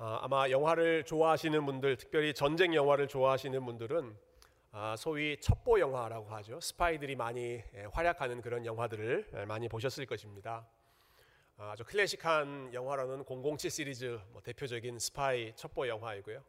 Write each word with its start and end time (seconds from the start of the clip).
아, 0.00 0.20
아마 0.22 0.48
영화를 0.48 1.02
좋아하시는 1.02 1.66
분들, 1.66 1.96
특별히 1.96 2.32
전쟁 2.32 2.72
영화를 2.72 3.08
좋아하시는 3.08 3.64
분들은 3.66 4.16
아, 4.70 4.94
소위 4.96 5.36
첩보 5.40 5.80
영화라고 5.80 6.30
하죠. 6.36 6.60
스파이들이 6.60 7.16
많이 7.16 7.60
예, 7.74 7.84
활약하는 7.90 8.40
그런 8.40 8.64
영화들을 8.64 9.30
예, 9.34 9.44
많이 9.44 9.68
보셨을 9.68 10.06
것입니다. 10.06 10.64
아, 11.56 11.72
아주 11.72 11.84
클래식한 11.84 12.74
영화로는 12.74 13.24
007 13.24 13.68
시리즈 13.72 14.20
뭐 14.30 14.40
대표적인 14.40 15.00
스파이 15.00 15.52
첩보 15.56 15.88
영화이고요. 15.88 16.44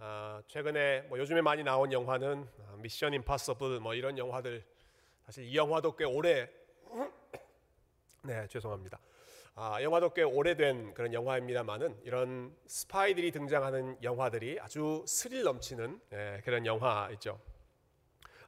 아, 0.00 0.42
최근에 0.46 1.06
뭐 1.08 1.18
요즘에 1.18 1.40
많이 1.40 1.62
나온 1.62 1.90
영화는 1.94 2.46
아, 2.68 2.76
미션 2.76 3.14
임파서블 3.14 3.80
뭐 3.80 3.94
이런 3.94 4.18
영화들 4.18 4.62
사실 5.24 5.44
이 5.44 5.56
영화도 5.56 5.96
꽤 5.96 6.04
오래 6.04 6.46
네 8.20 8.46
죄송합니다. 8.48 8.98
아, 9.54 9.82
영화도 9.82 10.14
꽤 10.14 10.22
오래된 10.22 10.94
그런 10.94 11.12
영화입니다만은 11.12 12.00
이런 12.04 12.56
스파이들이 12.66 13.32
등장하는 13.32 13.98
영화들이 14.02 14.58
아주 14.58 15.04
스릴 15.06 15.42
넘치는 15.42 16.00
예, 16.14 16.40
그런 16.42 16.64
영화 16.64 17.10
있죠. 17.12 17.38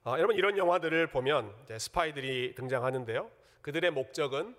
아, 0.02 0.12
여러분 0.12 0.34
이런 0.34 0.56
영화들을 0.56 1.08
보면 1.08 1.54
스파이들이 1.78 2.54
등장하는데요. 2.54 3.30
그들의 3.60 3.90
목적은 3.90 4.56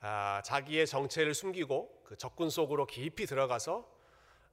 아, 0.00 0.42
자기의 0.44 0.88
정체를 0.88 1.34
숨기고 1.34 2.02
그 2.02 2.16
적군 2.16 2.50
속으로 2.50 2.86
깊이 2.86 3.24
들어가서 3.24 3.88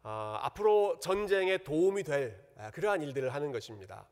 아, 0.04 0.40
앞으로 0.44 1.00
전쟁에 1.00 1.58
도움이 1.58 2.04
될 2.04 2.48
아, 2.58 2.70
그러한 2.70 3.02
일들을 3.02 3.34
하는 3.34 3.52
것입니다. 3.52 4.08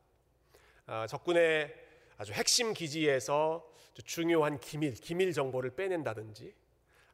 아, 0.86 1.06
적군의 1.06 1.72
아주 2.18 2.32
핵심 2.32 2.72
기지에서 2.72 3.64
중요한 4.04 4.58
기밀, 4.58 4.94
기밀 4.94 5.32
정보를 5.32 5.70
빼낸다든지 5.76 6.61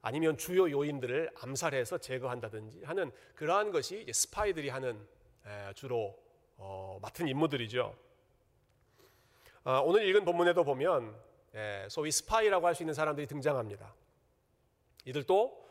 아니면 0.00 0.36
주요 0.36 0.70
요인들을 0.70 1.30
암살해서 1.40 1.98
제거한다든지 1.98 2.84
하는 2.84 3.10
그러한 3.34 3.70
것이 3.72 4.06
스파이들이 4.12 4.68
하는 4.68 5.06
주로 5.74 6.16
어, 6.56 6.98
맡은 7.00 7.28
임무들이죠. 7.28 7.94
어, 9.64 9.80
오늘 9.84 10.06
읽은 10.08 10.24
본문에도 10.24 10.64
보면 10.64 11.16
소위 11.88 12.10
스파이라고 12.10 12.66
할 12.66 12.74
수 12.74 12.82
있는 12.82 12.94
사람들이 12.94 13.27
등장합니다. 13.27 13.94
이들도 15.05 15.66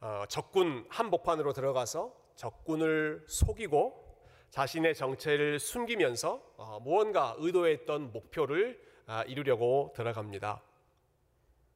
어, 0.00 0.24
적군 0.28 0.86
한복판으로 0.88 1.52
들어가서 1.52 2.14
적군을 2.36 3.24
속이고 3.26 4.04
자신의 4.50 4.94
정체를 4.94 5.58
숨기면서 5.58 6.80
무언가 6.82 7.34
의도했던 7.38 8.12
목표를 8.12 8.80
아, 9.06 9.22
이루려고 9.22 9.92
들어갑니다. 9.94 10.62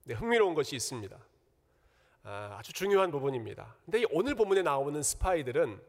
네, 0.04 0.14
흥미로운 0.14 0.54
것이 0.54 0.76
있습니다. 0.76 1.18
아, 2.22 2.56
아주 2.58 2.72
중요한 2.72 3.10
부분입니다. 3.10 3.76
근데 3.84 4.04
오늘 4.10 4.34
본문에 4.34 4.62
나오는 4.62 5.02
스파이들은 5.02 5.80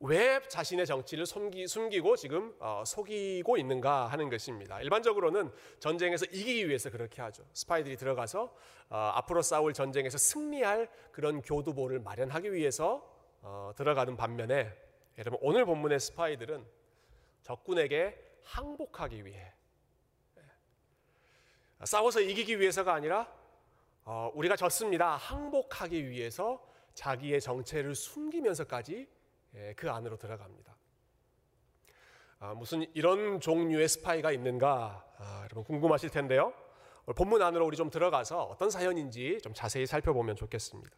왜 0.00 0.40
자신의 0.48 0.84
정치를 0.84 1.24
숨기, 1.24 1.66
숨기고 1.66 2.16
지금 2.16 2.54
어, 2.58 2.82
속이고 2.84 3.56
있는가 3.56 4.08
하는 4.08 4.28
것입니다. 4.28 4.80
일반적으로는 4.80 5.50
전쟁에서 5.78 6.26
이기기 6.26 6.68
위해서 6.68 6.90
그렇게 6.90 7.22
하죠. 7.22 7.44
스파이들이 7.52 7.96
들어가서 7.96 8.54
어, 8.90 8.96
앞으로 9.14 9.42
싸울 9.42 9.72
전쟁에서 9.72 10.18
승리할 10.18 10.90
그런 11.12 11.40
교두보를 11.40 12.00
마련하기 12.00 12.52
위해서 12.52 13.08
어, 13.40 13.72
들어가는 13.76 14.16
반면에 14.16 14.70
여러분 15.18 15.38
오늘 15.40 15.64
본문의 15.64 15.98
스파이들은 16.00 16.66
적군에게 17.42 18.22
항복하기 18.42 19.24
위해 19.24 19.52
예, 20.36 20.42
싸워서 21.84 22.20
이기기 22.20 22.60
위해서가 22.60 22.92
아니라 22.92 23.32
어, 24.08 24.30
우리가 24.34 24.54
졌습니다. 24.54 25.16
항복하기 25.16 26.08
위해서 26.08 26.64
자기의 26.94 27.40
정체를 27.40 27.96
숨기면서까지 27.96 29.08
예, 29.56 29.74
그 29.76 29.90
안으로 29.90 30.16
들어갑니다. 30.16 30.76
아, 32.38 32.54
무슨 32.54 32.86
이런 32.94 33.40
종류의 33.40 33.88
스파이가 33.88 34.30
있는가 34.30 35.04
아, 35.18 35.40
여러분 35.42 35.64
궁금하실 35.64 36.10
텐데요. 36.10 36.54
본문 37.16 37.42
안으로 37.42 37.66
우리 37.66 37.76
좀 37.76 37.90
들어가서 37.90 38.44
어떤 38.44 38.70
사연인지 38.70 39.40
좀 39.42 39.52
자세히 39.52 39.86
살펴보면 39.86 40.36
좋겠습니다. 40.36 40.96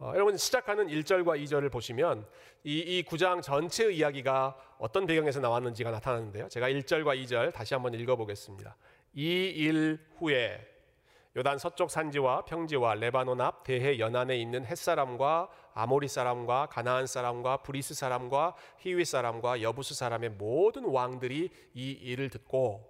어, 0.00 0.12
여러분 0.14 0.36
시작하는 0.36 0.88
1절과 0.88 1.40
2절을 1.44 1.70
보시면 1.70 2.26
이, 2.64 2.78
이 2.78 3.04
9장 3.04 3.40
전체의 3.40 3.96
이야기가 3.96 4.56
어떤 4.78 5.06
배경에서 5.06 5.38
나왔는지가 5.38 5.92
나타나는데요. 5.92 6.48
제가 6.48 6.68
1절과 6.70 7.22
2절 7.22 7.52
다시 7.52 7.74
한번 7.74 7.94
읽어보겠습니다. 7.94 8.76
이 9.14 9.52
일 9.54 10.00
후에 10.16 10.71
요단 11.34 11.56
서쪽 11.56 11.90
산지와 11.90 12.44
평지와 12.44 12.94
레바논 12.94 13.40
앞 13.40 13.64
대해 13.64 13.98
연안에 13.98 14.36
있는 14.36 14.66
헷 14.66 14.88
사람과 14.88 15.48
아모리 15.72 16.06
사람과 16.06 16.66
가나안 16.66 17.06
사람과 17.06 17.62
브리스 17.62 17.94
사람과 17.94 18.54
히위 18.80 19.06
사람과 19.06 19.62
여부스 19.62 19.94
사람의 19.94 20.30
모든 20.32 20.84
왕들이 20.84 21.48
이 21.72 21.90
일을 21.90 22.28
듣고 22.28 22.86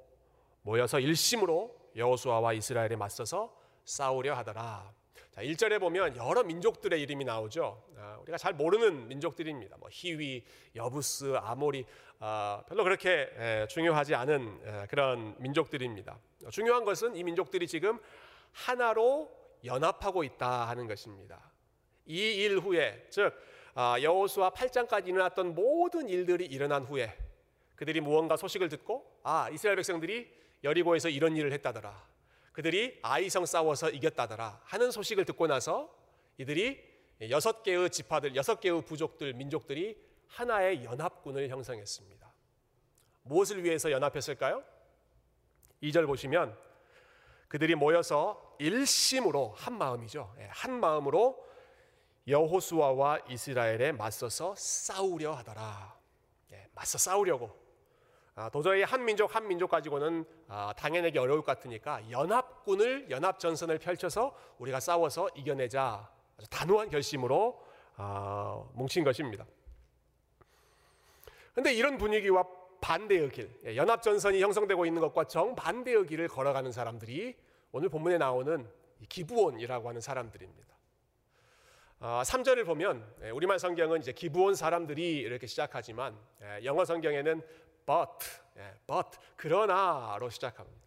모여서 0.63 0.99
일심으로 0.99 1.73
여호수아와 1.95 2.55
이스라엘에 2.55 2.97
맞서서 2.97 3.55
싸우려 3.85 4.35
하더라. 4.35 4.93
자, 5.31 5.43
1절에 5.43 5.79
보면 5.79 6.17
여러 6.17 6.43
민족들의 6.43 7.01
이름이 7.01 7.25
나오죠. 7.25 7.85
아, 7.97 8.19
우리가 8.23 8.39
잘 8.39 8.55
모르는 8.55 9.07
민족들입니다. 9.07 9.77
뭐 9.79 9.89
히위, 9.91 10.45
여부스, 10.75 11.37
아모리 11.37 11.87
아, 12.19 12.63
별로 12.69 12.83
그렇게 12.83 13.31
에, 13.37 13.67
중요하지 13.69 14.15
않은 14.15 14.61
에, 14.65 14.87
그런 14.89 15.37
민족들입니다. 15.39 16.19
중요한 16.51 16.85
것은 16.85 17.17
이 17.17 17.23
민족들이 17.23 17.67
지금 17.67 17.99
하나로 18.53 19.31
연합하고 19.65 20.25
있다 20.25 20.69
하는 20.69 20.87
것입니다. 20.87 21.53
이 22.07 22.17
일 22.17 22.59
후에 22.59 23.07
즉 23.11 23.33
아, 23.75 23.97
여호수아 24.01 24.51
8장까지 24.51 25.09
일어났던 25.09 25.55
모든 25.55 26.09
일들이 26.09 26.45
일어난 26.45 26.85
후에 26.85 27.17
그들이 27.77 28.01
무언가 28.01 28.37
소식을 28.37 28.69
듣고 28.69 29.21
아 29.23 29.49
이스라엘 29.51 29.77
백성들이 29.77 30.31
여리고에서 30.65 31.09
이런 31.09 31.37
일을 31.37 31.53
했다더라. 31.53 32.13
그들이 32.53 32.99
아이성 33.03 33.47
싸워서 33.47 33.91
이겼다더라 33.91 34.61
하는 34.65 34.91
소식을 34.91 35.25
듣고 35.25 35.47
나서 35.47 35.95
이들이 36.39 36.93
여섯 37.31 37.63
개의 37.63 37.89
지파들, 37.91 38.37
여섯 38.37 38.61
개의 38.61 38.85
부족들, 38.85 39.33
민족들이 39.35 39.97
하나의 40.29 40.85
연합군을 40.85 41.49
형성했습니다. 41.49 42.33
무엇을 43.23 43.65
위해서 43.65 43.91
연합했을까요? 43.91 44.63
2절 45.83 46.07
보시면 46.07 46.57
그들이 47.53 47.75
모여서 47.75 48.57
일심으로 48.59 49.53
한 49.55 49.77
마음이죠. 49.77 50.35
예, 50.39 50.49
한 50.51 50.81
마음으로 50.81 51.39
여호수아와 52.27 53.19
이스라엘에 53.29 53.93
맞서서 53.93 54.55
싸우려 54.57 55.35
하더라. 55.35 55.95
예, 56.53 56.67
맞서 56.75 56.97
싸우려고. 56.97 57.55
아, 58.37 58.49
도저히 58.49 58.85
한 58.85 59.05
민족 59.05 59.37
한 59.37 59.47
민족 59.47 59.69
가지고는 59.69 60.25
아, 60.49 60.73
당해내기 60.79 61.19
어려울 61.19 61.43
것 61.43 61.55
같으니까 61.55 62.11
연합군을 62.11 63.11
연합 63.11 63.39
전선을 63.39 63.81
펼쳐서 63.81 64.35
우리가 64.57 64.81
싸워서 64.81 65.29
이겨내자. 65.35 66.11
단호한 66.49 66.89
결심으로 66.89 67.63
아, 67.97 68.65
뭉친 68.73 69.05
것입니다. 69.05 69.45
그런데 71.53 71.75
이런 71.75 71.99
분위기와 71.99 72.45
반대의 72.83 73.31
길, 73.31 73.49
예, 73.65 73.77
연합 73.77 74.03
전선이 74.03 74.43
형성되고 74.43 74.85
있는 74.85 75.01
것과 75.01 75.25
정반대의 75.25 76.05
길을 76.07 76.29
걸어가는 76.29 76.73
사람들이 76.73 77.37
오늘 77.71 77.89
본문에 77.89 78.19
나오는 78.19 78.69
기부원이라고 79.09 79.89
하는 79.89 80.01
사람들입니다. 80.01 80.73
3절을 82.01 82.63
아, 82.63 82.65
보면 82.65 83.15
예, 83.23 83.31
우리말 83.31 83.61
성경은 83.61 84.01
이제 84.01 84.13
기부원 84.13 84.57
사람들이 84.57 85.19
이렇게 85.19 85.47
시작하지만 85.47 86.19
예, 86.43 86.65
영어 86.65 86.85
성경에는 86.85 87.41
but, 87.87 88.11
but 88.87 89.19
그러나로 89.37 90.29
시작합니다. 90.29 90.83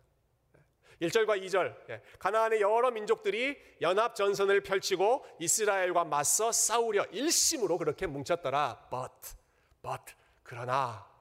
1절과 1.01 1.41
2절 1.43 2.01
가나안의 2.19 2.61
여러 2.61 2.91
민족들이 2.91 3.57
연합 3.81 4.15
전선을 4.15 4.61
펼치고 4.61 5.25
이스라엘과 5.39 6.05
맞서 6.05 6.51
싸우려 6.51 7.05
일심으로 7.05 7.77
그렇게 7.77 8.05
뭉쳤더라. 8.05 8.87
but, 8.89 9.35
but 9.81 10.13
그러나 10.43 11.14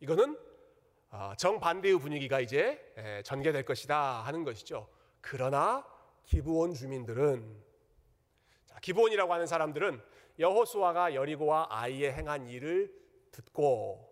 이거는 0.00 0.38
아, 1.10 1.34
정반대의 1.36 1.98
분위기가 1.98 2.40
이제 2.40 3.22
전개될 3.24 3.64
것이다 3.64 4.22
하는 4.22 4.44
것이죠. 4.44 4.88
그러나 5.20 5.86
기브온 6.24 6.74
주민들은 6.74 7.62
기브온이라고 8.80 9.32
하는 9.32 9.46
사람들은 9.46 10.00
여호수아가 10.38 11.14
여리고와 11.14 11.66
아이에 11.70 12.12
행한 12.12 12.46
일을 12.48 12.92
듣고 13.30 14.08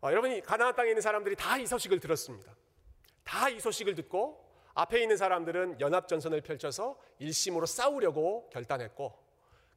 어, 0.00 0.10
여러분이 0.10 0.40
가나안 0.42 0.74
땅에 0.76 0.90
있는 0.90 1.02
사람들이 1.02 1.34
다 1.36 1.58
이 1.58 1.66
소식을 1.66 1.98
들었습니다. 2.00 2.54
다 3.24 3.50
이 3.50 3.58
소식을 3.60 3.94
듣고 3.96 4.46
앞에 4.74 5.02
있는 5.02 5.16
사람들은 5.16 5.80
연합 5.80 6.06
전선을 6.08 6.40
펼쳐서 6.40 6.98
일심으로 7.18 7.66
싸우려고 7.66 8.48
결단했고 8.50 9.18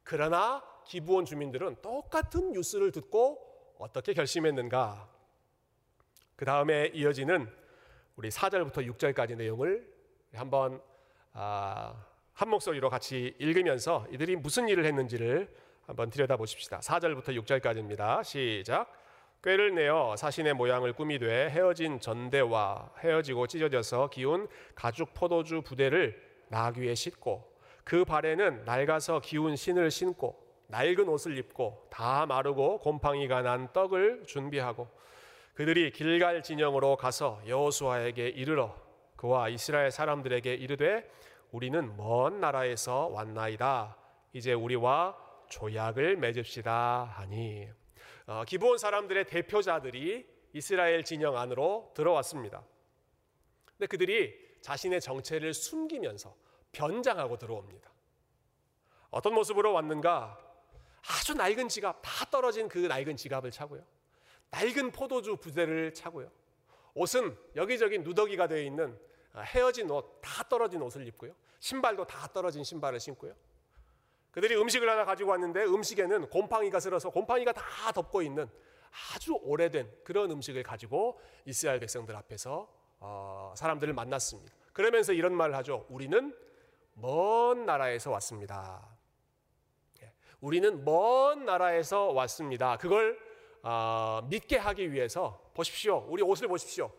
그러나 0.04 0.64
기브온 0.86 1.24
주민들은 1.24 1.82
똑같은 1.82 2.52
뉴스를 2.52 2.92
듣고 2.92 3.51
어떻게 3.82 4.14
결심했는가? 4.14 5.08
그 6.36 6.44
다음에 6.44 6.92
이어지는 6.94 7.50
우리 8.14 8.28
4절부터 8.28 8.86
6절까지 8.96 9.36
내용을 9.36 9.84
한번 10.34 10.80
아, 11.32 11.92
한 12.32 12.48
목소리로 12.48 12.88
같이 12.90 13.34
읽으면서 13.40 14.06
이들이 14.12 14.36
무슨 14.36 14.68
일을 14.68 14.84
했는지를 14.84 15.52
한번 15.84 16.10
들여다 16.10 16.36
보십시다. 16.36 16.78
4절부터 16.78 17.36
6절까지입니다. 17.44 18.22
시작. 18.22 18.92
꾀를 19.42 19.74
내어 19.74 20.14
사신의 20.16 20.54
모양을 20.54 20.92
꾸미되 20.92 21.50
헤어진 21.50 21.98
전대와 21.98 22.92
헤어지고 23.00 23.48
찢어져서 23.48 24.10
기운 24.10 24.46
가죽 24.76 25.12
포도주 25.12 25.62
부대를 25.62 26.22
나귀에 26.50 26.94
싣고 26.94 27.52
그 27.82 28.04
발에는 28.04 28.64
낡아서 28.64 29.18
기운 29.18 29.56
신을 29.56 29.90
신고 29.90 30.41
낡은 30.72 31.06
옷을 31.06 31.36
입고 31.36 31.86
다 31.90 32.24
마르고 32.24 32.78
곰팡이가 32.78 33.42
난 33.42 33.70
떡을 33.74 34.24
준비하고 34.26 34.88
그들이 35.52 35.90
길갈 35.90 36.42
진영으로 36.42 36.96
가서 36.96 37.42
여호수아에게 37.46 38.28
이르러 38.28 38.74
그와 39.16 39.50
이스라엘 39.50 39.90
사람들에게 39.90 40.54
이르되 40.54 41.06
우리는 41.50 41.94
먼 41.98 42.40
나라에서 42.40 43.08
왔나이다 43.08 43.98
이제 44.32 44.54
우리와 44.54 45.14
조약을 45.50 46.16
맺읍시다 46.16 47.04
하니 47.16 47.68
어, 48.26 48.44
기브온 48.46 48.78
사람들의 48.78 49.26
대표자들이 49.26 50.26
이스라엘 50.54 51.04
진영 51.04 51.36
안으로 51.36 51.92
들어왔습니다. 51.94 52.62
근데 53.66 53.86
그들이 53.86 54.34
자신의 54.62 55.02
정체를 55.02 55.52
숨기면서 55.52 56.34
변장하고 56.72 57.36
들어옵니다. 57.36 57.90
어떤 59.10 59.34
모습으로 59.34 59.74
왔는가? 59.74 60.51
아주 61.06 61.34
낡은 61.34 61.68
지갑, 61.68 62.00
다 62.02 62.24
떨어진 62.30 62.68
그 62.68 62.78
낡은 62.78 63.16
지갑을 63.16 63.50
차고요. 63.50 63.84
낡은 64.50 64.92
포도주 64.92 65.36
부대를 65.36 65.94
차고요. 65.94 66.30
옷은 66.94 67.36
여기저기 67.56 67.98
누더기가 67.98 68.46
되어 68.46 68.60
있는 68.62 68.98
아, 69.32 69.40
헤어진 69.40 69.90
옷, 69.90 70.20
다 70.20 70.44
떨어진 70.48 70.82
옷을 70.82 71.06
입고요. 71.08 71.34
신발도 71.58 72.06
다 72.06 72.28
떨어진 72.28 72.62
신발을 72.62 73.00
신고요. 73.00 73.34
그들이 74.30 74.56
음식을 74.56 74.88
하나 74.88 75.04
가지고 75.04 75.30
왔는데 75.30 75.64
음식에는 75.64 76.28
곰팡이가 76.28 76.80
슬어서 76.80 77.10
곰팡이가 77.10 77.52
다 77.52 77.92
덮고 77.92 78.22
있는 78.22 78.48
아주 79.14 79.34
오래된 79.42 79.90
그런 80.04 80.30
음식을 80.30 80.62
가지고 80.62 81.20
이스라엘 81.46 81.80
백성들 81.80 82.14
앞에서 82.16 82.68
어, 83.00 83.54
사람들을 83.56 83.92
만났습니다. 83.94 84.54
그러면서 84.72 85.12
이런 85.12 85.34
말을 85.34 85.54
하죠. 85.56 85.86
우리는 85.88 86.34
먼 86.94 87.64
나라에서 87.66 88.10
왔습니다. 88.10 88.91
예, 90.42 90.46
우리는 90.46 90.84
먼 90.84 91.44
나라에서 91.44 92.10
왔습니다. 92.12 92.76
그걸 92.76 93.18
어, 93.62 94.20
믿게 94.28 94.56
하기 94.56 94.92
위해서 94.92 95.40
보십시오. 95.54 96.04
우리 96.08 96.22
옷을 96.22 96.48
보십시오. 96.48 96.92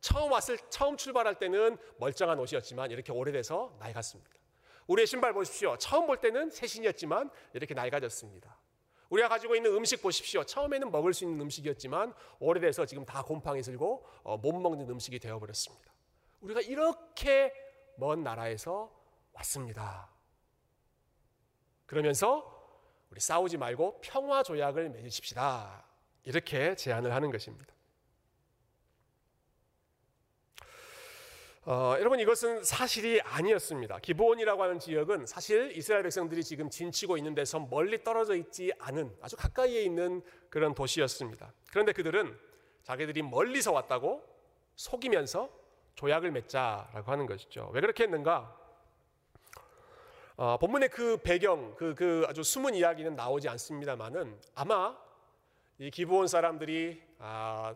처음 0.00 0.32
왔을 0.32 0.58
처음 0.68 0.96
출발할 0.96 1.38
때는 1.38 1.76
멀쩡한 1.98 2.38
옷이었지만 2.38 2.90
이렇게 2.90 3.12
오래돼서 3.12 3.76
낡았습니다. 3.78 4.30
우리의 4.88 5.06
신발 5.06 5.32
보십시오. 5.32 5.76
처음 5.76 6.06
볼 6.06 6.18
때는 6.18 6.50
새 6.50 6.66
신이었지만 6.66 7.30
이렇게 7.52 7.74
낡아졌습니다. 7.74 8.58
우리가 9.10 9.28
가지고 9.28 9.54
있는 9.56 9.74
음식 9.74 10.02
보십시오. 10.02 10.44
처음에는 10.44 10.90
먹을 10.90 11.14
수 11.14 11.24
있는 11.24 11.40
음식이었지만 11.40 12.14
오래돼서 12.40 12.84
지금 12.84 13.04
다 13.04 13.22
곰팡이 13.22 13.62
슬고 13.62 14.06
어, 14.22 14.36
못 14.36 14.52
먹는 14.52 14.88
음식이 14.88 15.18
되어버렸습니다. 15.18 15.92
우리가 16.40 16.60
이렇게 16.60 17.52
먼 17.96 18.22
나라에서 18.22 18.92
왔습니다. 19.32 20.10
그러면서 21.86 22.57
우리 23.10 23.20
싸우지 23.20 23.56
말고 23.56 24.00
평화 24.02 24.42
조약을 24.42 24.90
맺으십시다. 24.90 25.84
이렇게 26.24 26.74
제안을 26.74 27.14
하는 27.14 27.30
것입니다. 27.30 27.74
어, 31.64 31.96
여러분 31.98 32.18
이것은 32.18 32.64
사실이 32.64 33.20
아니었습니다. 33.20 33.98
기브온이라고 33.98 34.62
하는 34.62 34.78
지역은 34.78 35.26
사실 35.26 35.70
이스라엘 35.76 36.02
백성들이 36.02 36.42
지금 36.42 36.70
진치고 36.70 37.18
있는 37.18 37.34
데서 37.34 37.60
멀리 37.60 38.02
떨어져 38.02 38.34
있지 38.36 38.72
않은 38.78 39.14
아주 39.20 39.36
가까이에 39.36 39.82
있는 39.82 40.22
그런 40.48 40.74
도시였습니다. 40.74 41.52
그런데 41.70 41.92
그들은 41.92 42.38
자기들이 42.84 43.20
멀리서 43.20 43.72
왔다고 43.72 44.24
속이면서 44.76 45.50
조약을 45.94 46.30
맺자라고 46.30 47.12
하는 47.12 47.26
것이죠. 47.26 47.70
왜 47.74 47.82
그렇게 47.82 48.04
했는가? 48.04 48.56
어, 50.40 50.56
본문의 50.56 50.88
그 50.90 51.16
배경, 51.16 51.74
그, 51.74 51.96
그 51.96 52.24
아주 52.28 52.44
숨은 52.44 52.76
이야기는 52.76 53.16
나오지 53.16 53.48
않습니다만은 53.48 54.38
아마 54.54 54.96
이 55.78 55.90
기브온 55.90 56.28
사람들이 56.28 57.02
아, 57.18 57.74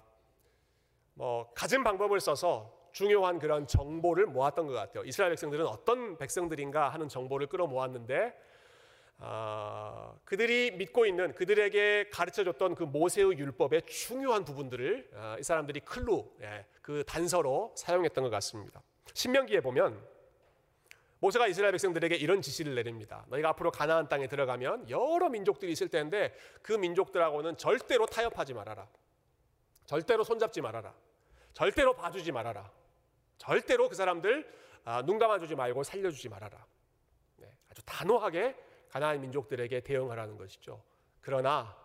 뭐 1.14 1.50
갖은 1.54 1.82
방법을 1.82 2.20
써서 2.20 2.72
중요한 2.92 3.40
그런 3.40 3.66
정보를 3.66 4.26
모았던 4.26 4.68
것 4.68 4.74
같아요. 4.74 5.02
이스라엘 5.02 5.32
백성들은 5.32 5.66
어떤 5.66 6.16
백성들인가 6.18 6.90
하는 6.90 7.08
정보를 7.08 7.48
끌어모았는데 7.48 8.32
어, 9.18 10.20
그들이 10.24 10.70
믿고 10.76 11.04
있는 11.04 11.34
그들에게 11.34 12.10
가르쳐줬던 12.10 12.76
그 12.76 12.84
모세의 12.84 13.38
율법의 13.38 13.82
중요한 13.86 14.44
부분들을 14.44 15.10
어, 15.14 15.36
이 15.40 15.42
사람들이 15.42 15.80
클루, 15.80 16.30
예, 16.42 16.64
그 16.80 17.02
단서로 17.08 17.72
사용했던 17.74 18.22
것 18.22 18.30
같습니다. 18.30 18.82
신명기에 19.14 19.62
보면 19.62 20.11
모세가 21.22 21.46
이스라엘 21.46 21.70
백성들에게 21.70 22.16
이런 22.16 22.42
지시를 22.42 22.74
내립니다. 22.74 23.24
너희가 23.28 23.50
앞으로 23.50 23.70
가나안 23.70 24.08
땅에 24.08 24.26
들어가면 24.26 24.90
여러 24.90 25.28
민족들이 25.28 25.70
있을 25.70 25.88
텐데 25.88 26.34
그 26.62 26.72
민족들하고는 26.72 27.56
절대로 27.56 28.06
타협하지 28.06 28.54
말아라. 28.54 28.88
절대로 29.86 30.24
손잡지 30.24 30.60
말아라. 30.60 30.92
절대로 31.52 31.94
봐주지 31.94 32.32
말아라. 32.32 32.68
절대로 33.38 33.88
그 33.88 33.94
사람들 33.94 34.52
아, 34.84 35.02
눈 35.02 35.20
감아주지 35.20 35.54
말고 35.54 35.84
살려주지 35.84 36.28
말아라. 36.28 36.66
네, 37.36 37.56
아주 37.70 37.82
단호하게 37.84 38.56
가나안 38.88 39.20
민족들에게 39.20 39.78
대응하라는 39.78 40.36
것이죠. 40.36 40.82
그러나 41.20 41.76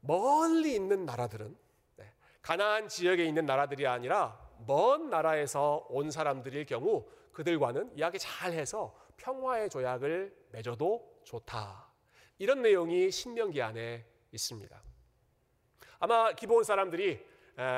멀리 0.00 0.74
있는 0.74 1.04
나라들은 1.04 1.54
네, 1.96 2.12
가나안 2.40 2.88
지역에 2.88 3.26
있는 3.26 3.44
나라들이 3.44 3.86
아니라 3.86 4.40
먼 4.66 5.10
나라에서 5.10 5.86
온 5.90 6.10
사람들일 6.10 6.64
경우 6.64 7.06
그들과는 7.38 7.96
이야기 7.96 8.18
잘 8.18 8.52
해서 8.52 8.98
평화의 9.16 9.70
조약을 9.70 10.48
맺어도 10.50 11.20
좋다. 11.22 11.86
이런 12.36 12.62
내용이 12.62 13.12
신명기 13.12 13.62
안에 13.62 14.04
있습니다. 14.32 14.82
아마 16.00 16.32
기본 16.32 16.64
사람들이 16.64 17.24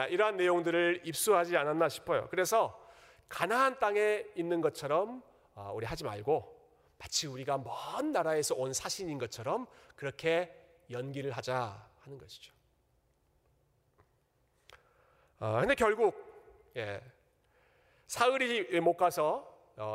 이러한 0.09 0.39
내용들을 0.39 1.03
입수하지 1.05 1.59
않았나 1.59 1.91
싶어요. 1.91 2.27
그래서 2.31 2.89
가나안 3.29 3.79
땅에 3.79 4.25
있는 4.35 4.63
것처럼 4.63 5.23
어, 5.55 5.73
우리 5.75 5.85
하지 5.85 6.05
말고 6.05 6.59
마치 6.97 7.27
우리가 7.27 7.59
먼 7.59 8.13
나라에서 8.13 8.55
온 8.55 8.73
사신인 8.73 9.19
것처럼 9.19 9.67
그렇게 9.95 10.57
연기를 10.91 11.33
하자 11.33 11.87
하는 11.99 12.17
것이죠. 12.17 12.55
어, 15.39 15.59
근데 15.61 15.75
결국 15.75 16.15
예, 16.77 17.03
사흘이 18.07 18.81
못 18.81 18.97
가서 18.97 19.50
어, 19.50 19.50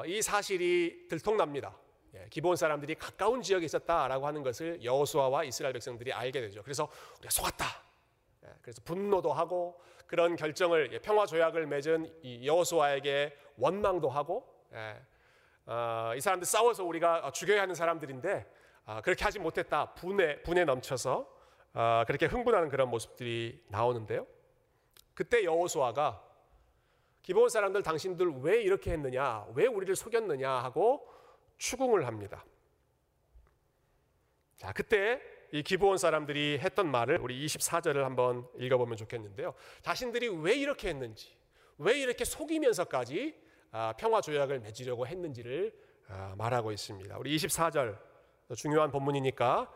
이 0.06 0.22
사실이 0.22 1.08
들통납니다. 1.08 1.76
예, 2.16 2.28
기본 2.30 2.56
사람들이 2.56 2.96
가까운 2.96 3.42
지역에 3.42 3.66
있었다라고 3.66 4.26
하는 4.26 4.42
것을 4.42 4.84
여호수아와 4.84 5.44
이스라엘 5.44 5.74
백성들이 5.74 6.14
알게 6.14 6.42
되죠. 6.42 6.64
그래서 6.64 6.90
우리가 7.20 7.30
속았다. 7.30 7.66
예, 8.46 8.50
그래서 8.62 8.82
분노도 8.84 9.34
하고 9.34 9.80
그런 10.08 10.36
결정을 10.36 10.94
예, 10.94 11.00
평화 11.00 11.26
조약을 11.26 11.68
맺은 11.68 12.44
여호수아에게 12.46 13.38
원망도 13.58 14.10
하고 14.10 14.48
예, 14.74 15.02
어, 15.66 16.14
이 16.16 16.22
사람들 16.22 16.46
싸워서 16.46 16.84
우리가 16.84 17.32
죽여야 17.32 17.62
하는 17.62 17.76
사람들인데 17.76 18.46
아, 18.86 19.02
그렇게 19.02 19.24
하지 19.24 19.40
못했다 19.40 19.94
분에 19.96 20.42
분에 20.44 20.64
넘쳐서 20.64 21.28
아, 21.74 22.04
그렇게 22.08 22.28
흥분하는 22.28 22.70
그런 22.70 22.90
모습들이 22.90 23.64
나오는데요. 23.68 24.28
그때 25.14 25.44
여호수아가 25.44 26.24
기본 27.26 27.50
사람들 27.50 27.82
당신들 27.82 28.42
왜 28.44 28.62
이렇게 28.62 28.92
했느냐, 28.92 29.48
왜 29.56 29.66
우리를 29.66 29.96
속였느냐 29.96 30.48
하고 30.48 31.12
추궁을 31.58 32.06
합니다. 32.06 32.46
자, 34.56 34.72
그때 34.72 35.20
이 35.52 35.64
기브온 35.64 35.98
사람들이 35.98 36.60
했던 36.62 36.88
말을 36.92 37.18
우리 37.20 37.44
24절을 37.44 38.04
한번 38.04 38.48
읽어보면 38.60 38.96
좋겠는데요. 38.98 39.56
자신들이 39.82 40.28
왜 40.28 40.54
이렇게 40.54 40.90
했는지, 40.90 41.36
왜 41.80 42.00
이렇게 42.00 42.26
속이면서까지 42.26 43.36
아, 43.72 43.96
평화 43.98 44.22
조약을 44.22 44.60
맺으려고 44.60 45.08
했는지를 45.08 45.76
아, 46.10 46.36
말하고 46.38 46.72
있습니다. 46.72 47.18
우리 47.18 47.36
24절 47.36 47.98
중요한 48.56 48.92
본문이니까 48.92 49.74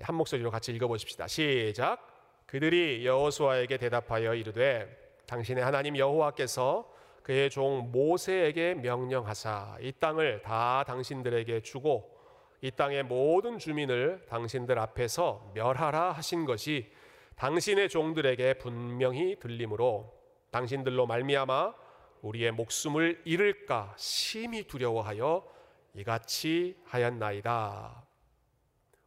한 0.00 0.14
목소리로 0.14 0.50
같이 0.50 0.72
읽어보십시다. 0.72 1.26
시작. 1.26 2.46
그들이 2.46 3.04
여호수아에게 3.04 3.76
대답하여 3.76 4.34
이르되 4.34 5.01
당신의 5.32 5.64
하나님 5.64 5.96
여호와께서 5.96 6.92
그의 7.22 7.48
종 7.48 7.90
모세에게 7.90 8.74
명령하사 8.74 9.78
이 9.80 9.90
땅을 9.98 10.42
다 10.42 10.84
당신들에게 10.86 11.62
주고 11.62 12.14
이 12.60 12.70
땅의 12.70 13.04
모든 13.04 13.56
주민을 13.56 14.26
당신들 14.28 14.78
앞에서 14.78 15.52
멸하라 15.54 16.12
하신 16.12 16.44
것이 16.44 16.92
당신의 17.36 17.88
종들에게 17.88 18.58
분명히 18.58 19.38
들림으로 19.40 20.12
당신들로 20.50 21.06
말미암아 21.06 21.74
우리의 22.20 22.52
목숨을 22.52 23.22
잃을까 23.24 23.94
심히 23.96 24.64
두려워하여 24.64 25.50
이같이 25.94 26.76
하였나이다. 26.84 28.04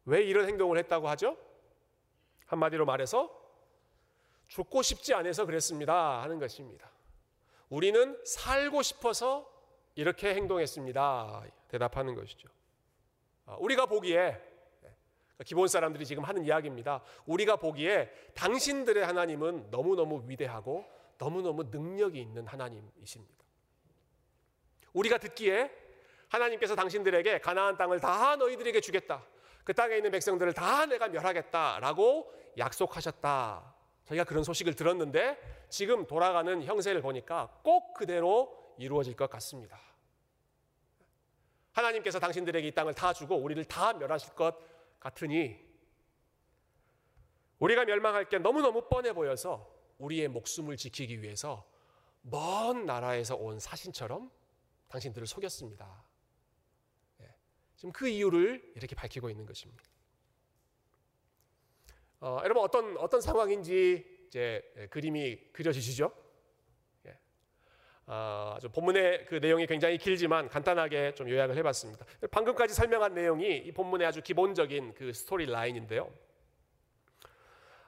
왜 0.05 0.23
이런 0.23 0.47
행동을 0.47 0.79
했다고 0.79 1.07
하죠? 1.09 1.37
한마디로 2.47 2.87
말해서 2.87 3.44
죽고 4.47 4.81
싶지 4.81 5.13
않아서 5.13 5.45
그랬습니다 5.45 6.21
하는 6.21 6.39
것입니다. 6.39 6.89
우리는 7.69 8.19
살고 8.25 8.81
싶어서 8.81 9.49
이렇게 9.95 10.35
행동했습니다. 10.35 11.43
대답하는 11.67 12.15
것이죠. 12.15 12.49
아, 13.45 13.55
우리가 13.59 13.85
보기에 13.85 14.41
기본 15.45 15.67
사람들이 15.67 16.05
지금 16.05 16.23
하는 16.23 16.45
이야기입니다. 16.45 17.01
우리가 17.25 17.57
보기에 17.57 18.09
당신들의 18.35 19.05
하나님은 19.05 19.69
너무너무 19.69 20.23
위대하고 20.27 20.85
너무너무 21.17 21.63
능력이 21.63 22.19
있는 22.19 22.47
하나님이십니다. 22.47 23.43
우리가 24.93 25.17
듣기에 25.17 25.71
하나님께서 26.29 26.75
당신들에게 26.75 27.39
가나안 27.39 27.77
땅을 27.77 27.99
다 27.99 28.35
너희들에게 28.37 28.79
주겠다. 28.79 29.23
그 29.63 29.73
땅에 29.73 29.97
있는 29.97 30.11
백성들을 30.11 30.53
다 30.53 30.85
내가 30.85 31.07
멸하겠다라고 31.09 32.31
약속하셨다. 32.57 33.74
저희가 34.05 34.23
그런 34.23 34.43
소식을 34.43 34.75
들었는데 34.75 35.65
지금 35.69 36.05
돌아가는 36.05 36.63
형세를 36.63 37.01
보니까 37.01 37.59
꼭 37.63 37.93
그대로 37.93 38.75
이루어질 38.77 39.15
것 39.15 39.29
같습니다. 39.29 39.79
하나님께서 41.71 42.19
당신들에게 42.19 42.67
이 42.67 42.71
땅을 42.71 42.93
다 42.93 43.13
주고 43.13 43.35
우리를 43.35 43.63
다 43.65 43.93
멸하실 43.93 44.35
것 44.35 44.55
같으니 44.99 45.59
우리가 47.59 47.85
멸망할 47.85 48.29
게 48.29 48.37
너무너무 48.37 48.87
뻔해 48.87 49.13
보여서 49.13 49.73
우리의 49.97 50.27
목숨을 50.27 50.77
지키기 50.77 51.21
위해서 51.21 51.65
먼 52.21 52.85
나라에서 52.85 53.35
온 53.35 53.59
사신처럼 53.59 54.31
당신들을 54.87 55.27
속였습니다. 55.27 56.03
예, 57.21 57.35
지금 57.75 57.91
그 57.91 58.07
이유를 58.07 58.73
이렇게 58.75 58.95
밝히고 58.95 59.29
있는 59.29 59.45
것입니다. 59.45 59.83
어, 62.25 62.39
여러분 62.43 62.63
어떤 62.63 62.97
어떤 62.97 63.21
상황인지 63.21 64.25
이제 64.25 64.63
예, 64.77 64.87
그림이 64.87 65.37
그려지시죠? 65.53 66.11
예. 67.05 67.15
어, 68.07 68.57
본문의 68.73 69.27
그 69.27 69.35
내용이 69.35 69.67
굉장히 69.67 69.99
길지만 69.99 70.49
간단하게 70.49 71.13
좀 71.13 71.29
요약을 71.29 71.55
해봤습니다. 71.57 72.03
방금까지 72.31 72.73
설명한 72.73 73.13
내용이 73.13 73.57
이 73.57 73.71
본문의 73.71 74.07
아주 74.07 74.23
기본적인 74.23 74.95
그 74.95 75.13
스토리 75.13 75.45
라인인데요. 75.45 76.11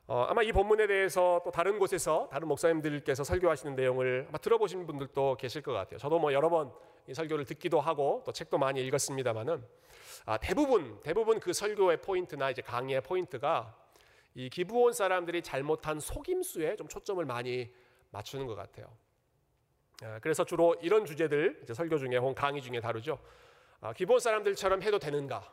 어, 0.05 0.27
아마 0.29 0.43
이 0.43 0.51
본문에 0.51 0.85
대해서 0.85 1.41
또 1.43 1.49
다른 1.49 1.79
곳에서 1.79 2.29
다른 2.31 2.47
목사님들께서 2.47 3.23
설교하시는 3.23 3.75
내용을 3.75 4.27
아마 4.29 4.37
들어보신 4.37 4.85
분들도 4.85 5.37
계실 5.37 5.63
것 5.63 5.73
같아요. 5.73 5.97
저도 5.97 6.19
뭐 6.19 6.31
여러 6.31 6.47
번 6.47 6.71
이 7.07 7.13
설교를 7.13 7.45
듣기도 7.45 7.79
하고 7.79 8.21
또 8.25 8.31
책도 8.33 8.57
많이 8.57 8.85
읽었습니다만은 8.85 9.65
아, 10.25 10.37
대부분 10.37 10.99
대부분 11.03 11.39
그 11.39 11.53
설교의 11.53 12.01
포인트나 12.01 12.51
이제 12.51 12.61
강의의 12.61 13.01
포인트가 13.01 13.73
이 14.37 14.51
기부원 14.51 14.93
사람들이 14.93 15.41
잘못한 15.41 15.99
속임수에 15.99 16.75
좀 16.75 16.87
초점을 16.87 17.25
많이 17.25 17.73
맞추는 18.11 18.45
것 18.45 18.53
같아요. 18.53 18.85
아, 20.03 20.19
그래서 20.19 20.45
주로 20.45 20.75
이런 20.79 21.05
주제들 21.05 21.65
설교 21.73 21.97
중에 21.97 22.17
혹은 22.17 22.35
강의 22.35 22.61
중에 22.61 22.79
다루죠. 22.79 23.17
아, 23.81 23.93
기부원 23.93 24.19
사람들처럼 24.19 24.83
해도 24.83 24.99
되는가? 24.99 25.51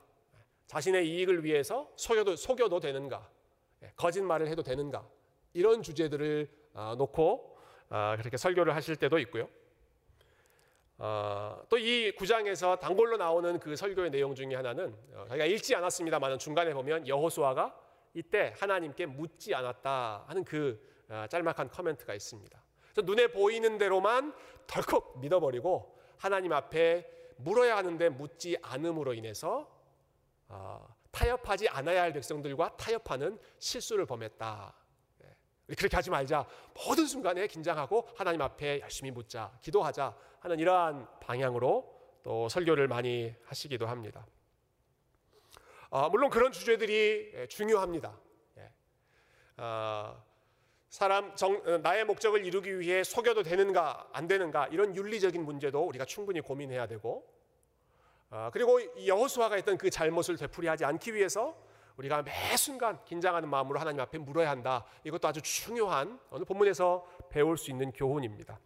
자신의 0.66 1.08
이익을 1.08 1.44
위해서 1.44 1.90
속여도 1.96 2.36
속여도 2.36 2.78
되는가? 2.78 3.26
예, 3.84 3.92
거짓말을 3.96 4.48
해도 4.48 4.62
되는가 4.62 5.08
이런 5.54 5.82
주제들을 5.82 6.50
아, 6.74 6.94
놓고 6.98 7.58
아, 7.88 8.16
그렇게 8.18 8.36
설교를 8.36 8.74
하실 8.74 8.96
때도 8.96 9.18
있고요. 9.20 9.48
아, 10.98 11.62
또이 11.70 12.12
구장에서 12.16 12.76
단골로 12.76 13.16
나오는 13.16 13.58
그 13.58 13.76
설교의 13.76 14.10
내용 14.10 14.34
중에 14.34 14.54
하나는 14.54 14.94
어, 15.14 15.24
저희가 15.30 15.46
읽지 15.46 15.74
않았습니다만 15.74 16.38
중간에 16.38 16.74
보면 16.74 17.08
여호수아가 17.08 17.83
이때 18.14 18.54
하나님께 18.58 19.06
묻지 19.06 19.54
않았다 19.54 20.24
하는 20.26 20.44
그 20.44 20.80
짤막한 21.28 21.68
커멘트가 21.68 22.14
있습니다. 22.14 22.62
눈에 23.04 23.26
보이는 23.26 23.76
대로만 23.76 24.32
덜컥 24.66 25.18
믿어버리고 25.18 25.98
하나님 26.16 26.52
앞에 26.52 27.10
물어야 27.36 27.76
하는데 27.76 28.08
묻지 28.08 28.56
않음으로 28.62 29.14
인해서 29.14 29.68
타협하지 31.10 31.68
않아야 31.68 32.02
할 32.02 32.12
백성들과 32.12 32.76
타협하는 32.76 33.38
실수를 33.58 34.06
범했다. 34.06 34.74
네. 35.18 35.74
그렇게 35.76 35.96
하지 35.96 36.10
말자. 36.10 36.46
모든 36.86 37.06
순간에 37.06 37.46
긴장하고 37.46 38.08
하나님 38.16 38.42
앞에 38.42 38.80
열심히 38.80 39.10
묻자, 39.10 39.56
기도하자 39.60 40.16
하는 40.40 40.58
이러한 40.58 41.08
방향으로 41.20 41.92
또 42.22 42.48
설교를 42.48 42.88
많이 42.88 43.34
하시기도 43.44 43.86
합니다. 43.86 44.26
아, 45.96 46.08
물론 46.08 46.28
그런 46.28 46.50
주제들이 46.50 47.30
예, 47.36 47.46
중요합니다. 47.46 48.18
예. 48.58 48.68
아, 49.58 50.20
사람 50.88 51.36
정, 51.36 51.62
어, 51.64 51.78
나의 51.78 52.04
목적을 52.04 52.44
이루기 52.44 52.80
위해 52.80 53.04
속여도 53.04 53.44
되는가 53.44 54.08
안 54.12 54.26
되는가 54.26 54.66
이런 54.72 54.96
윤리적인 54.96 55.44
문제도 55.44 55.80
우리가 55.86 56.04
충분히 56.04 56.40
고민해야 56.40 56.88
되고 56.88 57.32
아, 58.28 58.50
그리고 58.52 58.80
여호수아가 59.06 59.54
했던 59.54 59.78
그 59.78 59.88
잘못을 59.88 60.36
되풀이하지 60.36 60.84
않기 60.84 61.14
위해서 61.14 61.56
우리가 61.96 62.24
매 62.24 62.56
순간 62.56 62.98
긴장하는 63.04 63.48
마음으로 63.48 63.78
하나님 63.78 64.00
앞에 64.00 64.18
물어야 64.18 64.50
한다. 64.50 64.84
이것도 65.04 65.28
아주 65.28 65.40
중요한 65.42 66.18
오늘 66.32 66.44
본문에서 66.44 67.06
배울 67.30 67.56
수 67.56 67.70
있는 67.70 67.92
교훈입니다. 67.92 68.58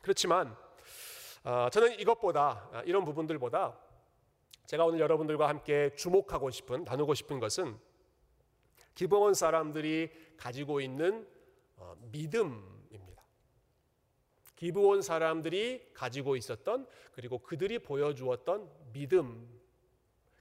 그렇지만 0.00 0.56
아, 1.44 1.68
저는 1.70 2.00
이것보다 2.00 2.70
아, 2.72 2.82
이런 2.86 3.04
부분들보다 3.04 3.87
제가 4.68 4.84
오늘 4.84 5.00
여러분들과 5.00 5.48
함께 5.48 5.94
주목하고 5.96 6.50
싶은 6.50 6.84
나누고 6.84 7.14
싶은 7.14 7.40
것은 7.40 7.78
기봉원 8.94 9.32
사람들이 9.32 10.10
가지고 10.36 10.82
있는 10.82 11.26
어, 11.76 11.96
믿음 12.12 12.62
기브온 14.56 15.00
사람들이 15.00 15.94
가지고 15.94 16.36
있었던 16.36 16.86
그리고 17.12 17.38
그들이 17.38 17.78
보여주었던 17.78 18.70
믿음 18.92 19.48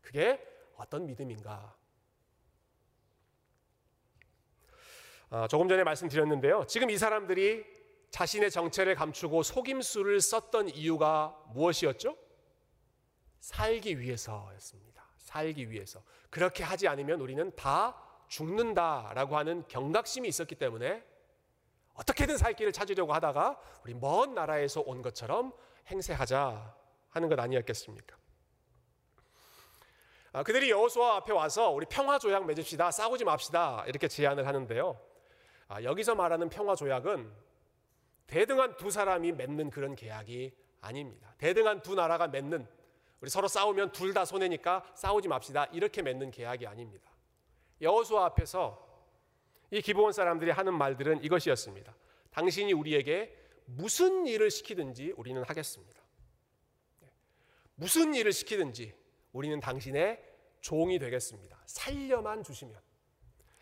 그게 0.02 0.46
어떤 0.76 1.06
믿음인가? 1.06 1.78
아, 5.30 5.48
조금 5.48 5.70
전에 5.70 5.86
말씀드렸는데요. 5.86 6.66
지금 6.68 6.90
이 6.90 6.98
사람들이 6.98 7.64
자신의 8.10 8.52
정체를 8.52 8.96
감추고 8.96 9.44
속임수를 9.44 10.20
썼던 10.20 10.68
이유가 10.72 11.42
무엇이었죠? 11.54 12.27
살기 13.40 14.00
위해서였습니다. 14.00 15.06
살기 15.18 15.70
위해서. 15.70 16.02
그렇게 16.30 16.64
하지 16.64 16.88
않으면 16.88 17.22
우리는 17.22 17.52
다 17.56 17.96
죽는다라고 18.28 19.38
하는 19.38 19.64
경각심이 19.68 20.28
있었기 20.28 20.56
때문에 20.56 21.04
어떻게든 21.94 22.38
살 22.38 22.54
길을 22.54 22.72
찾으려고 22.72 23.14
하다가 23.14 23.60
우리 23.84 23.94
먼 23.94 24.36
나라에서 24.36 24.82
온 24.82 25.02
것처럼 25.02 25.54
행세하자 25.88 26.76
하는 27.10 27.30
것 27.30 27.40
아니었겠습니까? 27.40 28.16
아, 30.34 30.44
그들이 30.44 30.70
여호수아 30.70 31.16
앞에 31.18 31.34
와서 31.34 31.72
우리 31.72 31.86
평화 31.88 32.20
조약 32.20 32.46
맺읍시다, 32.46 32.92
싸우지 32.92 33.24
맙시다 33.24 33.86
이렇게 33.88 34.08
제안을 34.08 34.46
하는데요. 34.46 35.00
아, 35.68 35.82
여기서 35.82 36.16
말하는 36.16 36.50
평화 36.50 36.76
조약은 36.76 37.32
대등한 38.28 38.76
두 38.78 38.92
사람이 38.92 39.32
맺는 39.32 39.70
그런 39.70 39.96
계약이 39.96 40.56
아닙니다. 40.82 41.34
대등한 41.38 41.82
두 41.82 41.96
나라가 41.96 42.28
맺는 42.28 42.68
우리 43.22 43.30
서로 43.30 43.48
싸우면 43.48 43.92
둘 43.92 44.14
다 44.14 44.26
손해니까 44.26 44.84
싸우지 44.96 45.28
맙시다 45.28 45.66
이렇게 45.66 46.02
맺는 46.02 46.32
계약이 46.32 46.68
아닙니다. 46.68 47.12
여호수아 47.82 48.26
앞에서 48.26 48.86
이 49.72 49.82
기브온 49.82 50.14
사람들이 50.14 50.52
하는 50.52 50.74
말들은 50.74 51.24
이것이었습니다. 51.24 51.96
당신이 52.32 52.74
우리에게 52.74 53.36
무슨 53.66 54.26
일을 54.26 54.50
시키든지 54.50 55.14
우리는 55.18 55.44
하겠습니다. 55.44 56.02
네. 57.02 57.10
무슨 57.76 58.14
일을 58.14 58.32
시키든지 58.32 58.94
우리는 59.34 59.60
당신의 59.60 60.24
종이 60.62 60.98
되겠습니다. 61.00 61.62
살려만 61.66 62.44
주시면. 62.44 62.80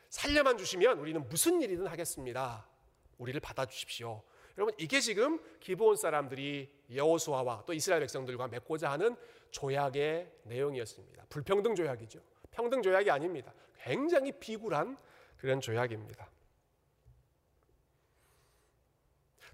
살려만 0.09 0.57
주시면 0.57 1.00
우리는 1.00 1.27
무슨 1.27 1.62
일이든 1.62 1.88
하겠습니다. 1.88 2.67
우리를 3.17 3.39
받아 3.41 3.65
주십시오. 3.65 4.24
여러분 4.57 4.74
이게 4.77 5.01
지금 5.01 5.41
기브온 5.59 5.97
사람들이 5.97 6.71
여호수아와 6.93 7.63
또 7.65 7.74
이스라엘 7.74 8.00
백성들과 8.01 8.47
맺고자 8.47 8.89
하는 8.91 9.17
조약의 9.51 10.31
내용이었습니다. 10.43 11.25
불평등 11.29 11.75
조약이죠. 11.75 12.19
평등 12.51 12.81
조약이 12.81 13.09
아닙니다. 13.11 13.53
굉장히 13.81 14.31
비굴한 14.31 14.97
그런 15.37 15.61
조약입니다. 15.61 16.29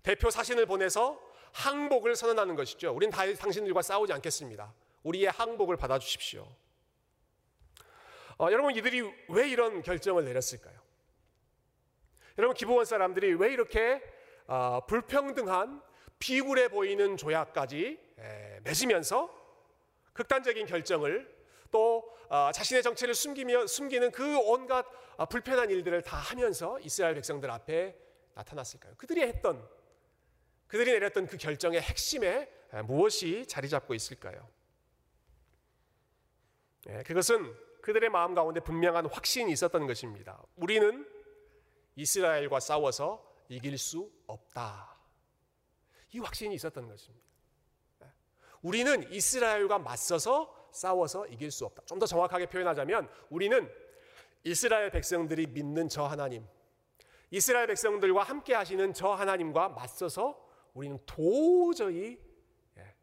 대표 0.04 0.30
사신을 0.30 0.66
보내서 0.66 1.22
항복을 1.54 2.16
선언하는 2.16 2.56
것이죠. 2.56 2.94
우리는 2.94 3.12
다 3.12 3.32
당신들과 3.34 3.82
싸우지 3.82 4.14
않겠습니다. 4.14 4.74
우리의 5.04 5.28
항복을 5.28 5.78
받아주십시오. 5.78 6.48
어, 8.40 8.48
여러분 8.52 8.76
이들이 8.76 9.04
왜 9.30 9.50
이런 9.50 9.82
결정을 9.82 10.24
내렸을까요? 10.26 10.80
여러분 12.38 12.56
기부원 12.56 12.86
사람들이 12.86 13.34
왜 13.36 13.52
이렇게 13.52 14.02
어, 14.48 14.86
불평등한 14.88 15.82
비굴해 16.18 16.70
보이는 16.70 17.18
조약까지 17.18 18.00
맺으면서 18.64 19.41
극단적인 20.14 20.66
결정을 20.66 21.42
또 21.72 22.10
어, 22.30 22.52
자신의 22.54 22.84
정체를 22.84 23.14
숨기며 23.14 23.68
숨기는 23.68 24.12
그 24.12 24.38
온갖 24.38 24.86
어, 25.18 25.26
불편한 25.26 25.70
일들을 25.70 26.02
다 26.02 26.18
하면서 26.18 26.80
이스라엘 26.80 27.16
백성들 27.16 27.50
앞에 27.50 27.96
나타났을까요? 28.34 28.96
그들이 28.98 29.22
했던 29.22 29.68
그들이 30.68 30.94
내렸던 30.94 31.28
그 31.28 31.38
결정의 31.38 31.82
핵심에 31.82 32.50
무엇이 32.86 33.46
자리 33.46 33.68
잡고 33.68 33.94
있을까요? 33.94 34.50
그것은 37.06 37.54
그들의 37.82 38.10
마음 38.10 38.34
가운데 38.34 38.62
분명한 38.62 39.08
확신이 39.08 39.52
있었던 39.52 39.86
것입니다. 39.86 40.42
우리는 40.56 41.06
이스라엘과 41.96 42.62
싸워서 42.62 43.36
이길 43.50 43.78
수 43.78 44.10
없다. 44.28 44.98
이 46.14 46.20
확신이 46.20 46.56
있었던 46.56 46.88
것입니다. 46.88 47.31
우리는 48.62 49.12
이스라엘과 49.12 49.80
맞서서 49.80 50.70
싸워서 50.72 51.28
이길 51.28 51.52
수 51.52 51.66
없다. 51.66 51.84
좀 51.86 52.00
더 52.00 52.06
정확하게 52.06 52.46
표현하자면 52.48 53.10
우리는 53.30 53.70
이스라엘 54.44 54.90
백성들이 54.90 55.48
믿는 55.48 55.90
저 55.90 56.06
하나님, 56.06 56.48
이스라엘 57.30 57.68
백성들과 57.68 58.24
함께 58.24 58.54
하시는 58.56 58.94
저 58.94 59.10
하나님과 59.12 59.70
맞서서 59.70 60.40
우리는 60.74 60.98
도저히 61.06 62.20
예, 62.78 62.96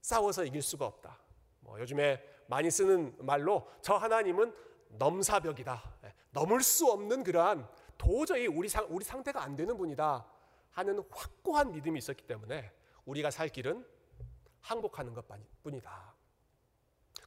싸워서 0.00 0.44
이길 0.44 0.62
수가 0.62 0.86
없다. 0.86 1.18
뭐 1.60 1.78
요즘에 1.80 2.22
많이 2.46 2.70
쓰는 2.70 3.14
말로 3.18 3.68
저 3.80 3.94
하나님은 3.94 4.54
넘사벽이다. 4.90 5.82
예, 6.04 6.14
넘을 6.32 6.60
수 6.62 6.86
없는 6.90 7.24
그러한 7.24 7.66
도저히 7.96 8.46
우리 8.46 8.68
상, 8.68 8.86
우리 8.90 9.04
상태가 9.04 9.42
안 9.42 9.54
되는 9.56 9.76
분이다 9.76 10.26
하는 10.72 11.02
확고한 11.10 11.72
믿음이 11.72 11.98
있었기 11.98 12.26
때문에 12.26 12.70
우리가 13.04 13.30
살 13.30 13.48
길은 13.48 13.86
항복하는 14.62 15.12
것 15.14 15.26
뿐이다. 15.62 16.14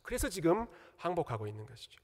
그래서 0.02 0.30
지금 0.30 0.68
항복하고 0.98 1.48
있는 1.48 1.66
것이죠. 1.66 2.02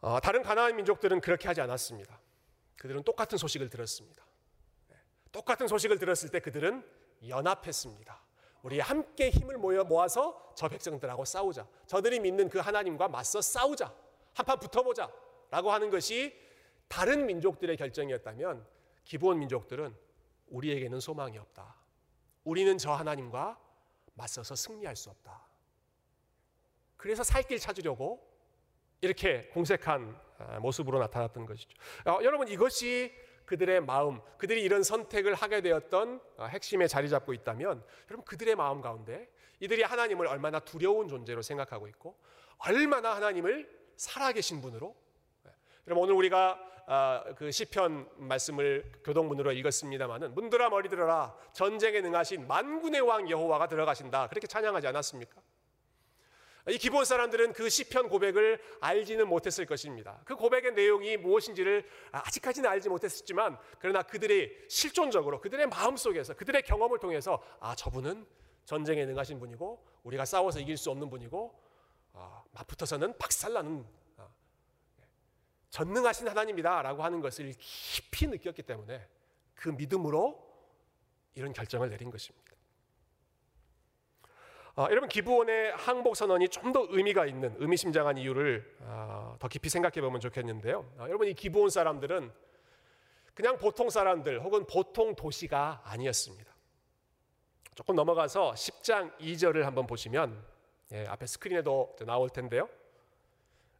어, 0.00 0.20
다른 0.20 0.42
가나안 0.42 0.76
민족들은 0.76 1.20
그렇게 1.20 1.48
하지 1.48 1.60
않았습니다. 1.60 2.20
그들은 2.76 3.04
똑같은 3.04 3.38
소식을 3.38 3.70
들었습니다. 3.70 4.24
네, 4.88 4.96
똑같은 5.32 5.66
소식을 5.66 5.98
들었을 5.98 6.28
때 6.30 6.40
그들은 6.40 6.86
연합했습니다. 7.26 8.22
우리 8.62 8.80
함께 8.80 9.30
힘을 9.30 9.58
모여 9.58 9.84
모아서 9.84 10.52
저 10.56 10.68
백성들하고 10.68 11.24
싸우자. 11.24 11.66
저들이 11.86 12.20
믿는 12.20 12.48
그 12.48 12.58
하나님과 12.58 13.08
맞서 13.08 13.40
싸우자. 13.40 13.94
한판 14.34 14.58
붙어보자. 14.58 15.10
라고 15.50 15.70
하는 15.70 15.90
것이 15.90 16.34
다른 16.88 17.26
민족들의 17.26 17.76
결정이었다면 17.76 18.66
기본 19.04 19.38
민족들은 19.38 19.94
우리에게는 20.54 21.00
소망이 21.00 21.36
없다. 21.38 21.74
우리는 22.44 22.78
저 22.78 22.92
하나님과 22.92 23.58
맞서서 24.14 24.54
승리할 24.54 24.96
수 24.96 25.10
없다. 25.10 25.46
그래서 26.96 27.22
살길 27.22 27.58
찾으려고 27.58 28.26
이렇게 29.00 29.48
공색한 29.48 30.18
아, 30.38 30.58
모습으로 30.60 30.98
나타났던 30.98 31.46
것이죠. 31.46 31.76
어, 32.06 32.18
여러분 32.22 32.48
이것이 32.48 33.12
그들의 33.44 33.82
마음, 33.82 34.20
그들이 34.38 34.62
이런 34.62 34.82
선택을 34.82 35.34
하게 35.34 35.60
되었던 35.60 36.20
어, 36.38 36.44
핵심에 36.46 36.86
자리 36.86 37.08
잡고 37.08 37.34
있다면 37.34 37.84
여러분 38.10 38.24
그들의 38.24 38.54
마음 38.56 38.80
가운데 38.80 39.28
이들이 39.60 39.82
하나님을 39.82 40.26
얼마나 40.26 40.60
두려운 40.60 41.08
존재로 41.08 41.42
생각하고 41.42 41.88
있고 41.88 42.18
얼마나 42.58 43.14
하나님을 43.14 43.68
살아계신 43.96 44.60
분으로 44.60 44.96
예. 45.84 45.90
여러분 45.90 46.04
오늘 46.04 46.14
우리가 46.14 46.58
아, 46.86 47.24
그 47.36 47.50
시편 47.50 48.08
말씀을 48.16 48.92
교동문으로 49.04 49.52
읽었습니다마는 49.52 50.34
문들아 50.34 50.68
머리들어라 50.68 51.34
전쟁에 51.52 52.00
능하신 52.00 52.46
만군의 52.46 53.00
왕 53.00 53.28
여호와가 53.28 53.68
들어가신다 53.68 54.28
그렇게 54.28 54.46
찬양하지 54.46 54.86
않았습니까? 54.88 55.40
이 56.70 56.78
기본 56.78 57.04
사람들은 57.04 57.52
그 57.52 57.68
시편 57.68 58.08
고백을 58.08 58.58
알지는 58.80 59.28
못했을 59.28 59.66
것입니다. 59.66 60.22
그 60.24 60.34
고백의 60.34 60.72
내용이 60.72 61.18
무엇인지를 61.18 61.86
아직까지는 62.10 62.70
알지 62.70 62.88
못했지만 62.88 63.58
그러나 63.78 64.02
그들이 64.02 64.50
실존적으로 64.68 65.42
그들의 65.42 65.66
마음 65.66 65.98
속에서 65.98 66.32
그들의 66.32 66.62
경험을 66.62 66.98
통해서 67.00 67.42
아 67.60 67.74
저분은 67.74 68.26
전쟁에 68.64 69.04
능하신 69.04 69.38
분이고 69.40 69.84
우리가 70.04 70.24
싸워서 70.24 70.60
이길 70.60 70.78
수 70.78 70.90
없는 70.90 71.10
분이고 71.10 71.54
아, 72.14 72.42
맞붙어서는 72.52 73.18
박살나는 73.18 73.84
아, 73.84 74.03
전능하신 75.74 76.28
하나님이다 76.28 76.82
라고 76.82 77.02
하는 77.02 77.20
것을 77.20 77.52
깊이 77.58 78.28
느꼈기 78.28 78.62
때문에 78.62 79.08
그 79.56 79.70
믿음으로 79.70 80.40
이런 81.34 81.52
결정을 81.52 81.90
내린 81.90 82.12
것입니다. 82.12 82.52
어, 84.76 84.86
여러분 84.88 85.08
기부원의 85.08 85.72
항복 85.72 86.14
선언이 86.14 86.48
좀 86.50 86.72
더 86.72 86.86
의미가 86.90 87.26
있는 87.26 87.56
의미심장한 87.58 88.18
이유를 88.18 88.76
어, 88.82 89.36
더 89.40 89.48
깊이 89.48 89.68
생각해 89.68 90.00
보면 90.00 90.20
좋겠는데요. 90.20 90.88
어, 90.96 91.06
여러분 91.08 91.26
이 91.26 91.34
기부원 91.34 91.70
사람들은 91.70 92.32
그냥 93.34 93.58
보통 93.58 93.90
사람들 93.90 94.44
혹은 94.44 94.64
보통 94.68 95.16
도시가 95.16 95.82
아니었습니다. 95.84 96.54
조금 97.74 97.96
넘어가서 97.96 98.52
10장 98.52 99.18
2절을 99.18 99.62
한번 99.62 99.88
보시면 99.88 100.40
예, 100.92 101.04
앞에 101.06 101.26
스크린에도 101.26 101.96
나올 102.06 102.30
텐데요. 102.30 102.68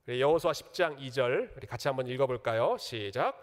여호수아 0.06 0.52
10장 0.52 0.98
2절 0.98 1.56
우리 1.56 1.66
같이 1.66 1.88
한번 1.88 2.06
읽어볼까요? 2.06 2.76
시작. 2.78 3.40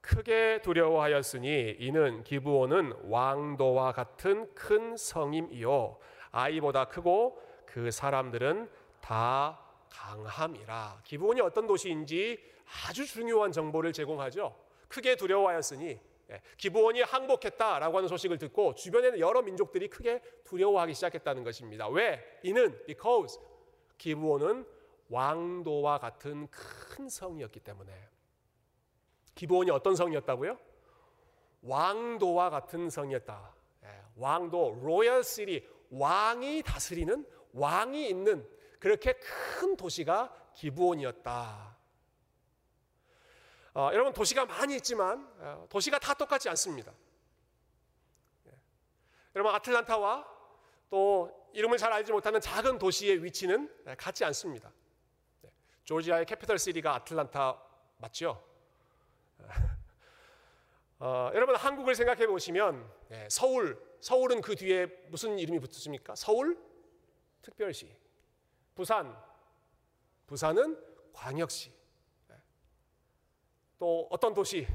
크게 0.00 0.60
두려워하였으니 0.62 1.76
이는 1.80 2.22
기부원은 2.22 2.92
왕도와 3.08 3.90
같은 3.90 4.54
큰 4.54 4.96
성임이요 4.96 5.98
아이보다 6.30 6.84
크고 6.84 7.42
그 7.66 7.90
사람들은 7.90 8.70
다 9.00 9.58
강함이라. 9.90 11.00
기브온이 11.02 11.40
어떤 11.40 11.66
도시인지 11.66 12.38
아주 12.86 13.04
중요한 13.06 13.50
정보를 13.50 13.92
제공하죠. 13.92 14.54
크게 14.86 15.16
두려워하였으니 15.16 15.98
예, 16.30 16.40
기브온이 16.58 17.02
항복했다라고 17.02 17.96
하는 17.96 18.08
소식을 18.08 18.38
듣고 18.38 18.74
주변에는 18.74 19.18
여러 19.18 19.42
민족들이 19.42 19.88
크게 19.88 20.22
두려워하기 20.44 20.94
시작했다는 20.94 21.42
것입니다. 21.42 21.88
왜? 21.88 22.22
이는 22.44 22.84
because 22.86 23.40
기브온은 23.98 24.64
왕도와 25.08 25.98
같은 25.98 26.48
큰 26.50 27.08
성이었기 27.08 27.60
때문에. 27.60 27.92
기브온이 29.34 29.70
어떤 29.70 29.96
성이었다고요? 29.96 30.58
왕도와 31.62 32.50
같은 32.50 32.90
성이었다. 32.90 33.54
예, 33.84 34.02
왕도, 34.16 34.80
로열 34.82 35.24
시리, 35.24 35.66
왕이 35.90 36.62
다스리는 36.62 37.26
왕이 37.52 38.08
있는 38.08 38.48
그렇게 38.78 39.14
큰 39.14 39.76
도시가 39.76 40.34
기부온이었다. 40.54 41.76
어, 43.74 43.90
여러분 43.92 44.12
도시가 44.12 44.46
많이 44.46 44.76
있지만 44.76 45.28
어, 45.38 45.66
도시가 45.68 45.98
다 45.98 46.14
똑같지 46.14 46.48
않습니다. 46.50 46.92
네. 48.44 48.52
여러분 49.34 49.54
아틀란타와 49.54 50.34
또 50.90 51.50
이름을 51.54 51.78
잘 51.78 51.92
알지 51.92 52.12
못하는 52.12 52.40
작은 52.40 52.78
도시의 52.78 53.24
위치는 53.24 53.72
네, 53.84 53.94
같지 53.96 54.24
않습니다. 54.24 54.70
네. 55.84 55.86
조지아의 55.86 56.24
캐피털 56.24 56.58
시리가 56.58 56.94
아틀란타 56.94 57.60
맞죠? 57.98 58.42
어, 60.98 61.30
여러분 61.34 61.54
한국을 61.56 61.94
생각해 61.94 62.26
보시면 62.26 62.90
네, 63.08 63.28
서울 63.30 63.78
서울은 64.00 64.40
그 64.40 64.56
뒤에 64.56 64.86
무슨 65.08 65.38
이름이 65.38 65.60
붙습니까? 65.60 66.14
서울 66.14 66.58
특별시. 67.42 67.94
부산 68.74 69.14
부산은 70.26 70.78
광역시. 71.12 71.70
예. 72.30 72.34
또 73.78 74.08
어떤 74.10 74.32
도시? 74.32 74.66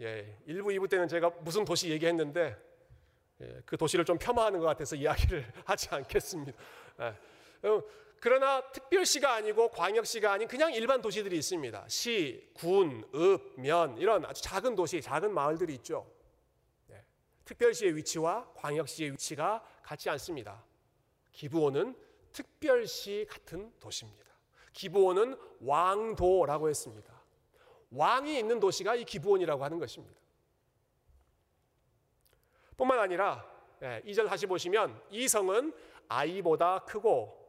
예, 0.00 0.04
예 0.04 0.38
일부 0.46 0.70
2부 0.70 0.88
때는 0.88 1.06
제가 1.06 1.30
무슨 1.40 1.64
도시 1.64 1.90
얘기했는데 1.90 2.56
예, 3.42 3.62
그 3.66 3.76
도시를 3.76 4.04
좀 4.06 4.18
폄하하는 4.18 4.58
것 4.58 4.66
같아서 4.66 4.96
이야기를 4.96 5.52
하지 5.66 5.88
않겠습니다. 5.90 6.58
예. 7.00 7.14
그러나 8.20 8.60
특별시가 8.72 9.32
아니고 9.32 9.70
광역시가 9.70 10.32
아닌 10.32 10.46
그냥 10.46 10.72
일반 10.74 11.00
도시들이 11.00 11.36
있습니다. 11.38 11.88
시, 11.88 12.50
군, 12.52 13.02
읍, 13.14 13.58
면 13.58 13.96
이런 13.96 14.26
아주 14.26 14.42
작은 14.42 14.76
도시, 14.76 15.00
작은 15.00 15.32
마을들이 15.32 15.74
있죠. 15.76 16.06
특별시의 17.46 17.96
위치와 17.96 18.52
광역시의 18.54 19.12
위치가 19.12 19.64
같지 19.82 20.08
않습니다. 20.10 20.62
기부원은 21.32 21.96
특별시 22.32 23.26
같은 23.28 23.72
도시입니다. 23.80 24.30
기부원은 24.72 25.36
왕도라고 25.62 26.68
했습니다. 26.68 27.20
왕이 27.90 28.38
있는 28.38 28.60
도시가 28.60 28.94
이 28.94 29.04
기부원이라고 29.04 29.64
하는 29.64 29.78
것입니다. 29.80 30.20
뿐만 32.76 33.00
아니라 33.00 33.44
2절 33.80 34.24
예, 34.24 34.28
다시 34.28 34.46
보시면 34.46 35.02
이 35.10 35.26
성은 35.26 35.72
아이보다 36.08 36.84
크고 36.84 37.39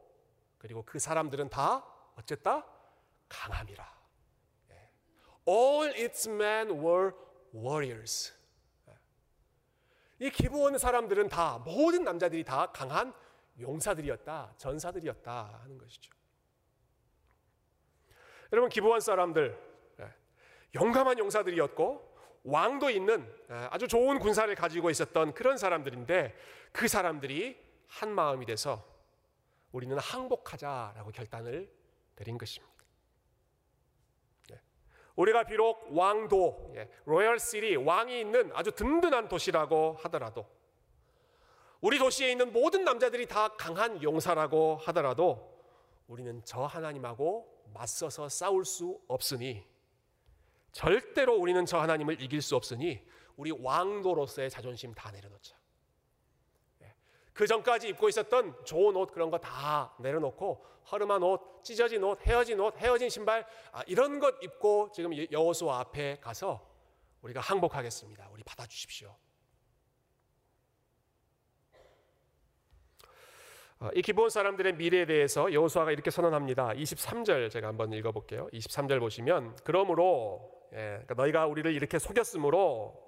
그리고 0.62 0.84
그 0.84 1.00
사람들은 1.00 1.50
다 1.50 1.84
어쨌다? 2.16 2.64
강함이라. 3.28 3.98
예. 4.70 4.90
All 5.48 5.92
its 5.98 6.28
men 6.28 6.70
were 6.70 7.10
warriors. 7.52 8.32
이 10.20 10.30
기브온 10.30 10.78
사람들은 10.78 11.28
다 11.30 11.58
모든 11.64 12.04
남자들이 12.04 12.44
다 12.44 12.70
강한 12.70 13.12
용사들이었다, 13.58 14.54
전사들이었다 14.56 15.58
하는 15.64 15.78
것이죠. 15.78 16.12
여러분 18.52 18.70
기브온 18.70 19.00
사람들 19.00 19.58
예, 19.98 20.14
용감한 20.76 21.18
용사들이었고 21.18 22.12
왕도 22.44 22.90
있는 22.90 23.28
예, 23.50 23.54
아주 23.72 23.88
좋은 23.88 24.20
군사를 24.20 24.54
가지고 24.54 24.90
있었던 24.90 25.34
그런 25.34 25.56
사람들인데 25.56 26.36
그 26.70 26.86
사람들이 26.86 27.60
한 27.88 28.12
마음이 28.12 28.46
돼서 28.46 28.91
우리는 29.72 29.98
항복하자라고 29.98 31.10
결단을 31.10 31.72
내린 32.16 32.38
것입니다. 32.38 32.72
우리가 35.16 35.44
비록 35.44 35.88
왕도, 35.90 36.74
로열 37.04 37.38
시리, 37.38 37.76
왕이 37.76 38.20
있는 38.20 38.50
아주 38.54 38.72
든든한 38.72 39.28
도시라고 39.28 39.98
하더라도 40.02 40.46
우리 41.80 41.98
도시에 41.98 42.30
있는 42.30 42.52
모든 42.52 42.84
남자들이 42.84 43.26
다 43.26 43.48
강한 43.56 44.02
용사라고 44.02 44.76
하더라도 44.76 45.52
우리는 46.06 46.40
저 46.44 46.64
하나님하고 46.64 47.64
맞서서 47.74 48.28
싸울 48.28 48.64
수 48.64 49.00
없으니 49.08 49.66
절대로 50.70 51.34
우리는 51.36 51.66
저 51.66 51.78
하나님을 51.78 52.22
이길 52.22 52.40
수 52.40 52.56
없으니 52.56 53.04
우리 53.36 53.50
왕도로서의 53.50 54.48
자존심 54.48 54.94
다 54.94 55.10
내려놓자. 55.10 55.56
그 57.32 57.46
전까지 57.46 57.88
입고 57.88 58.08
있었던 58.08 58.64
좋은 58.64 58.94
옷 58.96 59.12
그런 59.12 59.30
거 59.30 59.38
다 59.38 59.94
내려놓고 59.98 60.64
허름한 60.90 61.22
옷, 61.22 61.62
찢어진 61.64 62.02
옷, 62.04 62.20
헤어진 62.26 62.58
옷, 62.60 62.76
헤어진 62.76 63.08
신발 63.08 63.46
아, 63.70 63.82
이런 63.86 64.18
것 64.18 64.34
입고 64.42 64.90
지금 64.92 65.12
여호수아 65.30 65.78
앞에 65.80 66.18
가서 66.20 66.60
우리가 67.22 67.40
항복하겠습니다. 67.40 68.28
우리 68.32 68.42
받아주십시오. 68.42 69.14
이 73.94 74.02
기본 74.02 74.30
사람들의 74.30 74.74
미래에 74.74 75.06
대해서 75.06 75.52
여호수아가 75.52 75.90
이렇게 75.92 76.10
선언합니다. 76.10 76.68
23절 76.68 77.50
제가 77.50 77.68
한번 77.68 77.92
읽어볼게요. 77.92 78.48
23절 78.52 79.00
보시면 79.00 79.56
그러므로 79.64 80.50
예, 80.72 81.00
그러니까 81.02 81.14
너희가 81.14 81.46
우리를 81.46 81.70
이렇게 81.74 81.98
속였으므로 81.98 82.58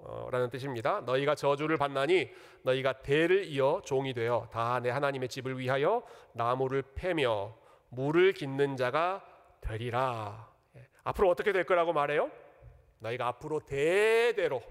어, 0.01 0.27
라는 0.31 0.49
뜻입니다. 0.49 1.01
너희가 1.01 1.33
저주를 1.35 1.77
받나니 1.77 2.29
너희가 2.63 3.01
대를 3.01 3.45
이어 3.45 3.81
종이 3.83 4.13
되어 4.13 4.47
다 4.51 4.79
내 4.79 4.89
하나님의 4.89 5.29
집을 5.29 5.57
위하여 5.57 6.03
나무를 6.33 6.83
패며 6.93 7.55
물을 7.89 8.33
깃는 8.33 8.75
자가 8.75 9.25
되리라. 9.61 10.47
예, 10.75 10.87
앞으로 11.03 11.29
어떻게 11.29 11.53
될 11.53 11.63
거라고 11.63 11.93
말해요? 11.93 12.29
너희가 12.99 13.27
앞으로 13.27 13.61
대대로 13.61 14.61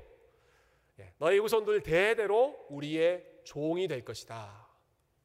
예, 1.01 1.13
너희 1.19 1.39
후손들 1.39 1.81
대대로 1.83 2.55
우리의 2.69 3.25
종이 3.45 3.89
될 3.89 4.05
것이다. 4.05 4.64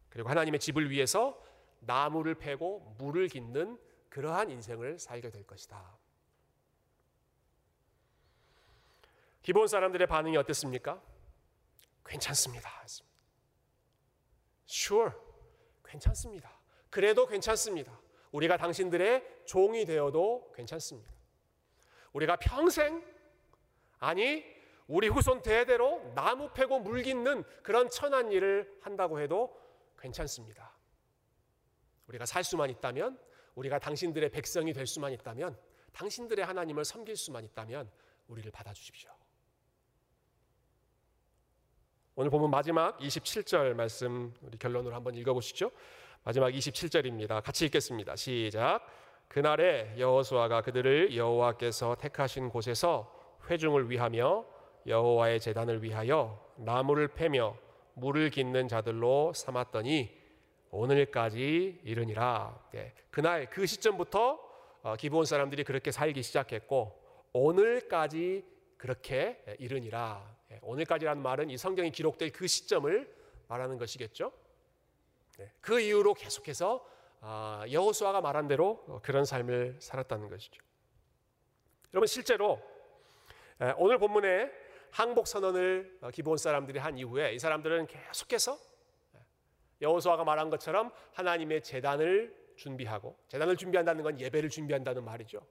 그리고 0.10 0.30
하나님의 0.30 0.60
집을 0.60 0.90
위해서 0.90 1.42
나무를 1.82 2.36
패고 2.36 2.96
물을 2.98 3.28
깃는 3.28 3.80
그러한 4.10 4.50
인생을 4.50 5.00
살게 5.00 5.30
될 5.30 5.46
것이다. 5.46 5.98
기본 9.42 9.68
사람들의 9.68 10.06
반응이 10.08 10.36
어땠습니까? 10.38 11.02
괜찮습니다. 12.06 12.70
Sure. 14.68 15.12
괜찮습니다. 15.84 16.60
그래도 16.90 17.26
괜찮습니다. 17.26 18.00
우리가 18.32 18.58
당신들의 18.58 19.44
종이 19.46 19.86
되어도 19.86 20.52
괜찮습니다. 20.56 21.12
우리가 22.14 22.36
평생 22.38 23.04
아니 24.00 24.44
우리 24.88 25.08
후손 25.08 25.42
대대로 25.42 26.02
나무 26.16 26.52
패고 26.52 26.80
물 26.80 27.04
깃는 27.04 27.44
그런 27.64 27.90
천한 27.90 28.32
일을 28.32 28.80
한다고 28.82 29.20
해도 29.20 29.56
괜찮습니다. 30.00 30.76
우리가 32.08 32.26
살 32.26 32.44
수만 32.44 32.70
있다면 32.70 33.20
우리가 33.56 33.80
당신들의 33.80 34.30
백성이 34.32 34.74
될 34.74 34.88
수만 34.88 35.12
있다면 35.14 35.58
당신들의 35.94 36.46
하나님을 36.46 36.86
섬길 36.86 37.16
수만 37.16 37.44
있다면 37.44 37.90
우리를 38.28 38.52
받아 38.52 38.74
주십시오. 38.74 39.12
오늘 42.16 42.30
보면 42.30 42.50
마지막 42.50 42.98
27절 43.00 43.74
말씀 43.76 44.34
우리 44.42 44.58
결론으로 44.58 44.94
한번 44.94 45.16
읽어보시죠. 45.16 45.72
마지막 46.24 46.50
27절입니다. 46.50 47.42
같이 47.42 47.66
읽겠습니다. 47.66 48.16
시작. 48.16 48.86
그날에 49.30 49.96
여호수아가 49.98 50.62
그들을 50.62 51.16
여호와께서 51.16 51.96
택하신 51.96 52.50
곳에서 52.50 53.16
회중을 53.50 53.90
위하며 53.90 54.46
여호와의 54.86 55.40
제단을 55.40 55.84
위하여 55.84 56.46
나무를 56.58 57.08
패며 57.10 57.56
물을 58.00 58.30
깃는 58.30 58.68
자들로 58.68 59.34
삼았더니 59.34 60.18
오늘까지 60.72 61.82
이르니라. 61.84 62.70
네, 62.72 62.94
그날 63.12 63.50
그 63.50 63.66
시점부터 63.66 64.40
어, 64.82 64.96
기브온 64.96 65.26
사람들이 65.26 65.64
그렇게 65.64 65.92
살기 65.92 66.24
시작했고 66.24 66.98
오늘까지 67.34 68.46
그렇게 68.78 69.44
이르니라. 69.60 70.38
예, 70.52 70.60
오늘까지라는 70.62 71.22
말은 71.22 71.50
이 71.50 71.58
성경이 71.58 71.92
기록될 71.92 72.32
그 72.32 72.48
시점을 72.48 73.14
말하는 73.48 73.78
것이겠죠. 73.78 74.32
네, 75.38 75.52
그 75.60 75.80
이후로 75.80 76.14
계속해서 76.14 76.88
아, 77.22 77.66
여호수아가 77.70 78.22
말한 78.22 78.48
대로 78.48 79.02
그런 79.04 79.26
삶을 79.26 79.78
살았다는 79.80 80.30
것이죠. 80.30 80.62
여러분 81.94 82.08
실제로 82.08 82.62
오늘 83.78 83.98
본문에 83.98 84.50
항복 84.92 85.28
선언을 85.28 86.00
어, 86.02 86.12
기본 86.12 86.38
사람들이 86.38 86.80
한 86.80 86.98
이후에 86.98 87.34
이 87.34 87.40
사람들은 87.40 87.88
계속해서 87.88 88.58
여호수아가 89.82 90.24
말한 90.24 90.50
것처럼 90.50 90.92
하나님의 91.14 91.64
재단을 91.64 92.36
준비하고 92.56 93.18
재단을 93.28 93.56
준비한다는 93.56 94.04
건 94.04 94.20
예배를 94.20 94.50
준비한다는 94.50 95.04
말이죠. 95.04 95.42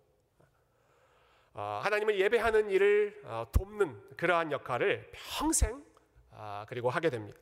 어, 1.55 1.81
하나님을 1.83 2.21
예배하는 2.21 2.71
일을 2.71 3.21
어, 3.25 3.47
돕는 3.51 4.17
그러한 4.17 4.53
역할을 4.53 5.11
평생 5.13 5.83
아, 6.31 6.65
그리고 6.69 6.91
하게 6.91 7.11
됩니다. 7.11 7.39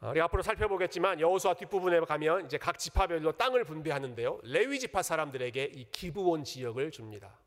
어, 0.00 0.10
우리 0.10 0.20
앞으로 0.20 0.42
살펴보겠지만 0.42 1.20
여호수아 1.20 1.54
뒷부분에 1.54 2.00
가면 2.00 2.46
이제 2.46 2.58
각 2.58 2.78
지파별로 2.78 3.32
땅을 3.32 3.64
분배하는데요. 3.64 4.40
레위 4.44 4.78
지파 4.78 5.02
사람들에게 5.02 5.72
이 5.74 5.90
기브온 5.90 6.44
지역을 6.44 6.90
줍니다. 6.90 7.38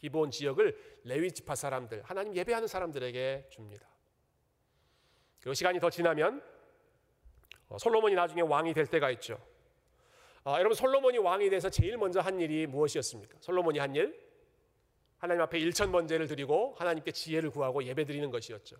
기브온 0.00 0.30
지역을 0.30 1.00
레위 1.04 1.30
지파 1.30 1.54
사람들, 1.54 2.02
하나님 2.02 2.34
예배하는 2.34 2.66
사람들에게 2.66 3.48
줍니다. 3.50 3.86
그리고 5.40 5.54
시간이 5.54 5.78
더 5.80 5.90
지나면 5.90 6.42
솔로몬이 7.78 8.14
나중에 8.14 8.42
왕이 8.42 8.74
될 8.74 8.86
때가 8.86 9.10
있죠. 9.12 9.38
아, 10.44 10.58
여러분 10.58 10.74
솔로몬이 10.74 11.18
왕이 11.18 11.50
돼서 11.50 11.68
제일 11.68 11.98
먼저 11.98 12.20
한 12.20 12.40
일이 12.40 12.66
무엇이었습니까? 12.66 13.38
솔로몬이 13.40 13.78
한 13.78 13.94
일? 13.94 14.18
하나님 15.18 15.42
앞에 15.42 15.58
일천 15.58 15.92
번제를 15.92 16.26
드리고 16.26 16.74
하나님께 16.78 17.12
지혜를 17.12 17.50
구하고 17.50 17.84
예배 17.84 18.04
드리는 18.04 18.30
것이었죠. 18.30 18.76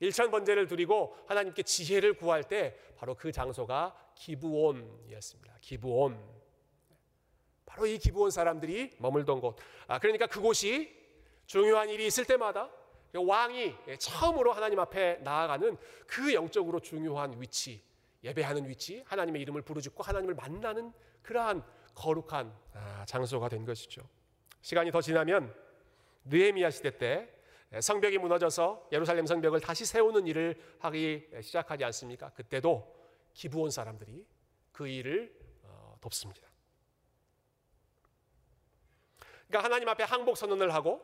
일천 0.00 0.30
번제를 0.30 0.66
드리고 0.66 1.16
하나님께 1.26 1.62
지혜를 1.62 2.14
구할 2.14 2.44
때 2.44 2.76
바로 2.96 3.14
그 3.14 3.30
장소가 3.30 3.94
기브온이었습니다. 4.14 5.58
기브온. 5.60 6.41
바로 7.72 7.86
이 7.86 7.98
기브온 7.98 8.30
사람들이 8.30 8.90
머물던 8.98 9.40
곳. 9.40 9.56
아, 9.86 9.98
그러니까 9.98 10.26
그곳이 10.26 10.94
중요한 11.46 11.88
일이 11.88 12.06
있을 12.06 12.26
때마다 12.26 12.70
왕이 13.14 13.74
처음으로 13.98 14.52
하나님 14.52 14.78
앞에 14.78 15.20
나아가는 15.22 15.76
그 16.06 16.34
영적으로 16.34 16.80
중요한 16.80 17.40
위치, 17.40 17.82
예배하는 18.24 18.68
위치, 18.68 19.02
하나님의 19.06 19.40
이름을 19.42 19.62
부르짖고 19.62 20.02
하나님을 20.02 20.34
만나는 20.34 20.92
그러한 21.22 21.64
거룩한 21.94 22.54
아, 22.74 23.04
장소가 23.06 23.48
된 23.48 23.64
것이죠. 23.64 24.02
시간이 24.60 24.90
더 24.92 25.00
지나면 25.00 25.54
느헤미야 26.26 26.70
시대 26.70 26.98
때 26.98 27.28
성벽이 27.80 28.18
무너져서 28.18 28.88
예루살렘 28.92 29.24
성벽을 29.24 29.60
다시 29.60 29.86
세우는 29.86 30.26
일을 30.26 30.60
하기 30.80 31.26
시작하지 31.40 31.84
않습니까? 31.84 32.28
그때도 32.30 32.94
기부온 33.32 33.70
사람들이 33.70 34.26
그 34.72 34.86
일을 34.86 35.34
어, 35.62 35.96
돕습니다. 36.02 36.51
그러니까 39.52 39.64
하나님 39.64 39.86
앞에 39.90 40.04
항복 40.04 40.38
선언을 40.38 40.72
하고 40.72 41.02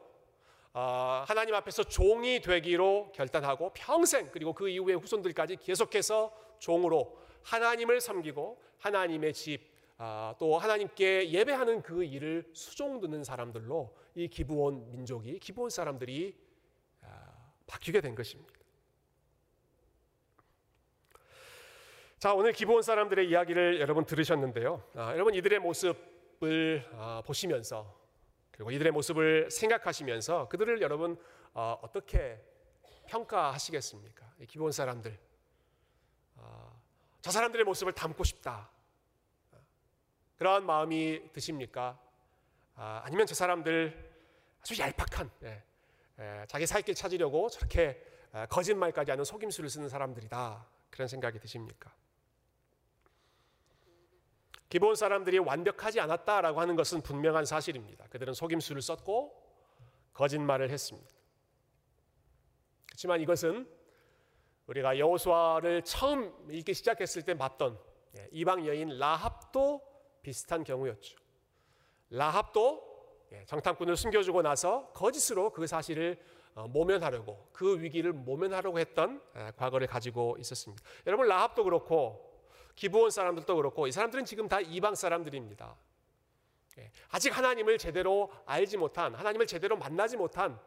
어, 0.73 1.23
하나님 1.27 1.55
앞에서 1.55 1.85
종이 1.85 2.41
되기로 2.41 3.13
결단하고 3.15 3.73
평생 3.75 4.31
그리고 4.33 4.55
그 4.55 4.71
이후의 4.71 4.97
후손들까지 4.97 5.57
계속해서 5.57 6.33
종으로 6.59 7.19
하나님을 7.43 8.01
섬기고 8.01 8.59
하나님의 8.79 9.35
집, 9.35 9.61
아, 9.99 10.35
또 10.39 10.57
하나님께 10.57 11.31
예배하는 11.31 11.83
그 11.83 12.03
일을 12.05 12.49
수종드는 12.55 13.23
사람들로 13.23 13.95
이 14.15 14.29
기브온 14.29 14.93
민족이 14.93 15.39
기브온 15.41 15.69
사람들이 15.69 16.35
아, 17.03 17.53
바뀌게 17.67 18.01
된 18.01 18.15
것입니다. 18.15 18.55
자 22.19 22.33
오늘 22.33 22.53
기브온 22.53 22.81
사람들의 22.81 23.29
이야기를 23.29 23.81
여러분 23.81 24.07
들으셨는데요. 24.07 24.83
아, 24.95 25.13
여러분 25.13 25.35
이들의 25.35 25.59
모습을 25.59 26.85
보시면서 27.27 27.98
그리고 28.59 28.73
이들의 28.73 28.90
모습을 28.90 29.53
생각하시면서 29.53 30.49
그들을 30.49 30.83
여러분 30.83 31.16
어, 31.55 31.81
떻게 31.92 32.44
평가하시겠습니까? 33.07 34.35
기본 34.49 34.73
사람들. 34.73 35.16
어, 36.35 36.83
저 37.21 37.31
사람들의 37.31 37.64
모습을 37.64 37.92
담고 37.92 38.25
싶다. 38.25 38.68
그러한 40.38 40.66
마음이 40.66 41.31
드십니까? 41.33 42.01
아, 42.75 43.01
아니면 43.05 43.27
저 43.29 43.37
사람들 43.37 44.12
아주 44.61 44.77
얄팍한 44.77 45.31
예, 45.44 45.62
예, 46.18 46.44
자기 46.49 46.66
살길 46.66 46.97
찾으려고 46.97 47.49
저렇게 47.49 48.05
아, 48.33 48.47
거짓말까지 48.47 49.12
하는 49.12 49.25
속임수를 49.25 49.71
쓰는 49.71 49.88
사람들이다. 49.88 50.66
그런 50.90 51.07
생각이 51.07 51.38
드십니까? 51.38 51.94
기본 54.68 54.94
사람들이 54.94 55.38
완벽하지 55.38 56.00
않았다라고 56.00 56.61
하는 56.61 56.76
것은 56.76 57.00
분명한 57.00 57.46
사실입니다. 57.46 58.07
그들은 58.09 58.35
속임수를 58.35 58.83
썼고 58.83 59.48
거짓말을 60.12 60.70
했습니다. 60.70 61.09
그렇지만 62.87 63.20
이것은 63.20 63.68
우리가 64.66 64.98
여호수아를 64.98 65.83
처음 65.85 66.35
읽기 66.50 66.74
시작했을 66.74 67.22
때 67.22 67.37
봤던 67.37 67.78
예, 68.18 68.28
이방 68.33 68.66
여인 68.66 68.98
라합도 68.98 69.81
비슷한 70.22 70.64
경우였죠. 70.64 71.16
라합도 72.11 72.87
예, 73.33 73.44
정탐꾼을 73.46 73.96
숨겨주고 73.96 74.42
나서 74.42 74.90
거짓으로 74.92 75.50
그 75.50 75.66
사실을 75.66 76.18
어, 76.54 76.66
모면하려고 76.66 77.48
그 77.52 77.81
위기를 77.81 78.12
모면하려고 78.12 78.78
했던 78.78 79.22
예, 79.37 79.52
과거를 79.57 79.87
가지고 79.87 80.37
있었습니다. 80.40 80.83
여러분 81.07 81.28
라합도 81.28 81.64
그렇고 81.64 82.28
기부온 82.79 83.11
사람들도 83.11 83.57
그렇고 83.57 83.88
이 83.88 83.93
사람들은 83.93 84.25
지금 84.25 84.47
다 84.47 84.61
이방 84.61 84.95
사람들입니다. 84.95 85.75
예, 86.79 86.93
아직 87.09 87.37
하나님을 87.37 87.77
제대로 87.77 88.31
알지 88.47 88.77
못한 88.77 89.17
하나님을 89.17 89.49
제대로 89.49 89.77
만나지 89.77 90.17
못한 90.17 90.61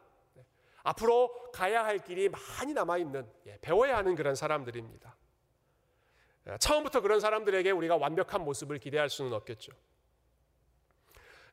앞으로 0.83 1.51
가야 1.53 1.85
할 1.85 1.99
길이 1.99 2.27
많이 2.27 2.73
남아 2.73 2.97
있는 2.97 3.31
배워야 3.61 3.95
하는 3.95 4.15
그런 4.15 4.35
사람들입니다. 4.35 5.15
처음부터 6.59 6.99
그런 6.99 7.21
사람들에게 7.21 7.71
우리가 7.71 7.95
완벽한 7.95 8.43
모습을 8.43 8.79
기대할 8.79 9.09
수는 9.09 9.31
없겠죠. 9.31 9.71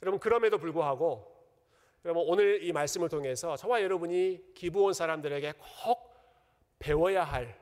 여러분 0.03 0.19
그럼에도 0.19 0.59
불구하고 0.59 1.37
여러분 2.05 2.25
오늘 2.27 2.65
이 2.65 2.73
말씀을 2.73 3.09
통해서 3.09 3.57
저와 3.57 3.83
여러분이 3.83 4.55
기부온 4.55 4.93
사람들에게 4.93 5.53
꼭 5.85 6.17
배워야 6.81 7.23
할 7.23 7.61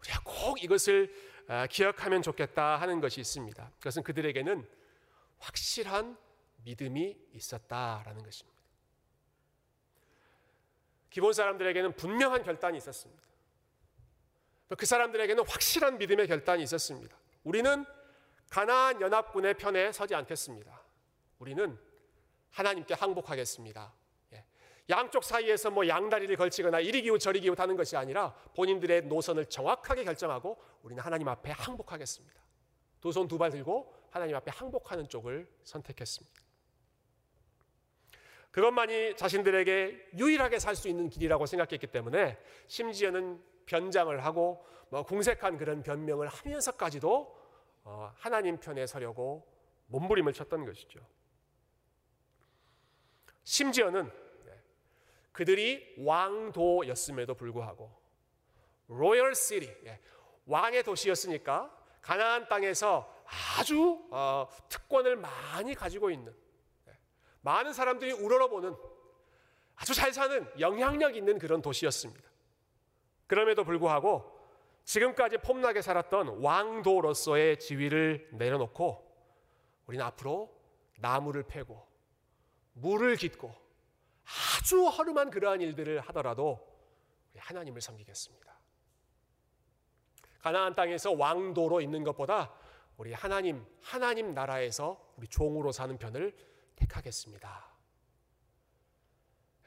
우리가 0.00 0.20
꼭 0.24 0.62
이것을 0.62 1.12
아, 1.12 1.29
기억하면 1.70 2.22
좋겠다 2.22 2.76
하는 2.76 3.00
것이 3.00 3.20
있습니다. 3.20 3.72
그것은 3.78 4.02
그들에게는 4.02 4.68
확실한 5.38 6.16
믿음이 6.64 7.16
있었다라는 7.32 8.22
것입니다. 8.22 8.60
기본 11.08 11.32
사람들에게는 11.32 11.96
분명한 11.96 12.44
결단이 12.44 12.78
있었습니다. 12.78 13.22
그 14.78 14.86
사람들에게는 14.86 15.44
확실한 15.46 15.98
믿음의 15.98 16.28
결단이 16.28 16.62
있었습니다. 16.62 17.16
우리는 17.42 17.84
가나안 18.48 19.00
연합군의 19.00 19.54
편에 19.54 19.90
서지 19.90 20.14
않겠습니다. 20.14 20.80
우리는 21.40 21.78
하나님께 22.50 22.94
항복하겠습니다. 22.94 23.92
예. 24.90 24.94
양쪽 24.94 25.24
사이에서 25.24 25.70
뭐 25.70 25.86
양다리를 25.86 26.34
걸치거나 26.36 26.80
이리 26.80 27.02
기우 27.02 27.18
저리 27.18 27.40
기우 27.40 27.54
하는 27.56 27.76
것이 27.76 27.96
아니라 27.96 28.34
본인들의 28.56 29.06
노선을 29.06 29.46
정확하게 29.46 30.04
결정하고 30.04 30.58
우리는 30.82 31.02
하나님 31.02 31.28
앞에 31.28 31.50
항복하겠습니다. 31.52 32.40
두 33.00 33.10
손 33.10 33.28
두 33.28 33.38
발 33.38 33.50
들고 33.50 33.94
하나님 34.10 34.36
앞에 34.36 34.50
항복하는 34.50 35.08
쪽을 35.08 35.48
선택했습니다. 35.64 36.40
그것만이 38.50 39.16
자신들에게 39.16 40.10
유일하게 40.18 40.58
살 40.58 40.74
수 40.74 40.88
있는 40.88 41.08
길이라고 41.08 41.46
생각했기 41.46 41.86
때문에 41.86 42.36
심지어는 42.66 43.40
변장을 43.66 44.24
하고 44.24 44.66
뭐 44.88 45.04
궁색한 45.04 45.56
그런 45.56 45.82
변명을 45.84 46.26
하면서까지도 46.26 47.38
어, 47.84 48.12
하나님 48.16 48.58
편에 48.58 48.86
서려고 48.86 49.46
몸부림을 49.86 50.32
쳤던 50.32 50.64
것이죠. 50.64 51.00
심지어는 53.44 54.04
네, 54.06 54.29
그들이 55.32 55.94
왕도였음에도 55.98 57.34
불구하고 57.34 57.90
로열 58.88 59.34
시티 59.34 59.72
왕의 60.46 60.82
도시였으니까 60.82 61.76
가나안 62.02 62.48
땅에서 62.48 63.14
아주 63.58 64.06
어, 64.10 64.48
특권을 64.68 65.16
많이 65.16 65.74
가지고 65.74 66.10
있는 66.10 66.34
네, 66.86 66.98
많은 67.42 67.72
사람들이 67.72 68.12
우러러보는 68.12 68.74
아주 69.76 69.94
잘 69.94 70.12
사는 70.12 70.46
영향력 70.58 71.16
있는 71.16 71.38
그런 71.38 71.62
도시였습니다. 71.62 72.28
그럼에도 73.26 73.64
불구하고 73.64 74.38
지금까지 74.84 75.38
폼나게 75.38 75.82
살았던 75.82 76.42
왕도로서의 76.42 77.58
지위를 77.60 78.28
내려놓고 78.32 79.08
우리는 79.86 80.04
앞으로 80.04 80.52
나무를 80.98 81.44
패고 81.44 81.86
물을 82.72 83.16
깃고 83.16 83.54
아주 84.58 84.86
허름한 84.86 85.30
그러한 85.30 85.60
일들을 85.60 86.00
하더라도 86.00 86.66
하나님을 87.36 87.80
섬기겠습니다. 87.80 88.50
가나안 90.40 90.74
땅에서 90.74 91.12
왕도로 91.12 91.80
있는 91.80 92.04
것보다 92.04 92.54
우리 92.96 93.12
하나님 93.12 93.64
하나님 93.80 94.34
나라에서 94.34 95.12
우리 95.16 95.26
종으로 95.28 95.72
사는 95.72 95.96
편을 95.96 96.34
택하겠습니다. 96.76 97.70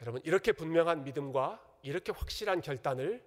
여러분 0.02 0.22
이렇게 0.24 0.52
분명한 0.52 1.04
믿음과 1.04 1.64
이렇게 1.84 2.12
확실한 2.12 2.62
결단을 2.62 3.24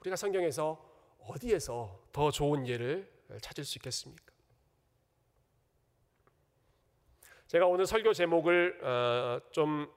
우리가 0.00 0.16
성경에서 0.16 0.84
어디에서 1.20 2.08
더 2.12 2.30
좋은 2.30 2.66
예를 2.66 3.10
찾을 3.40 3.64
수 3.64 3.78
있겠습니까? 3.78 4.32
제가 7.46 7.66
오늘 7.66 7.86
설교 7.86 8.12
제목을 8.12 8.84
어, 8.84 9.40
좀 9.52 9.90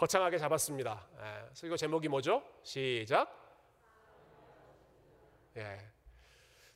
거창하게 0.00 0.38
잡았습니다. 0.38 1.06
예, 1.20 1.50
설교 1.52 1.76
제목이 1.76 2.08
뭐죠? 2.08 2.42
시작. 2.62 3.36
예, 5.58 5.78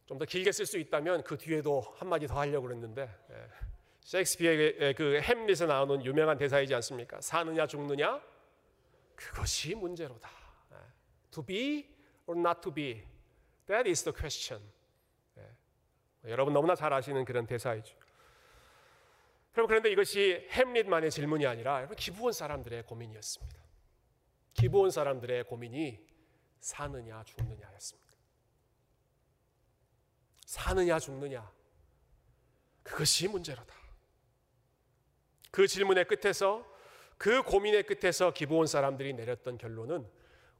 좀 0.04 0.18
더 0.18 0.26
길게 0.26 0.52
쓸 0.52 0.66
수 0.66 0.76
있다면 0.76 1.24
그 1.24 1.38
뒤에도 1.38 1.80
한 1.96 2.10
마디 2.10 2.26
더 2.26 2.38
하려고 2.38 2.66
그랬는데 2.66 3.08
예, 3.30 3.48
셰익스피어의 4.00 4.94
그 4.94 5.20
햄릿에 5.22 5.64
나오는 5.64 6.04
유명한 6.04 6.36
대사이지 6.36 6.74
않습니까? 6.74 7.18
사느냐 7.22 7.66
죽느냐 7.66 8.20
그것이 9.16 9.74
문제로다. 9.74 10.28
예, 10.72 10.76
to 11.30 11.42
be 11.42 11.88
or 12.26 12.38
not 12.38 12.60
to 12.60 12.70
be? 12.74 13.06
That 13.68 13.88
is 13.88 14.04
the 14.04 14.14
question. 14.14 14.62
예. 15.38 16.30
여러분 16.30 16.52
너무나 16.52 16.74
잘 16.74 16.92
아시는 16.92 17.24
그런 17.24 17.46
대사이죠. 17.46 17.96
그럼 19.54 19.68
그런데 19.68 19.90
이것이 19.90 20.46
햄릿만의 20.50 21.12
질문이 21.12 21.46
아니라 21.46 21.86
기부원 21.96 22.32
사람들의 22.32 22.84
고민이었습니다. 22.86 23.62
기부원 24.52 24.90
사람들의 24.90 25.44
고민이 25.44 26.04
사느냐 26.58 27.22
죽느냐였습니다. 27.22 28.14
사느냐 30.44 30.98
죽느냐 30.98 31.52
그것이 32.82 33.28
문제로다. 33.28 33.72
그 35.52 35.68
질문의 35.68 36.06
끝에서 36.08 36.66
그 37.16 37.42
고민의 37.42 37.84
끝에서 37.84 38.32
기부원 38.32 38.66
사람들이 38.66 39.12
내렸던 39.14 39.56
결론은 39.56 40.10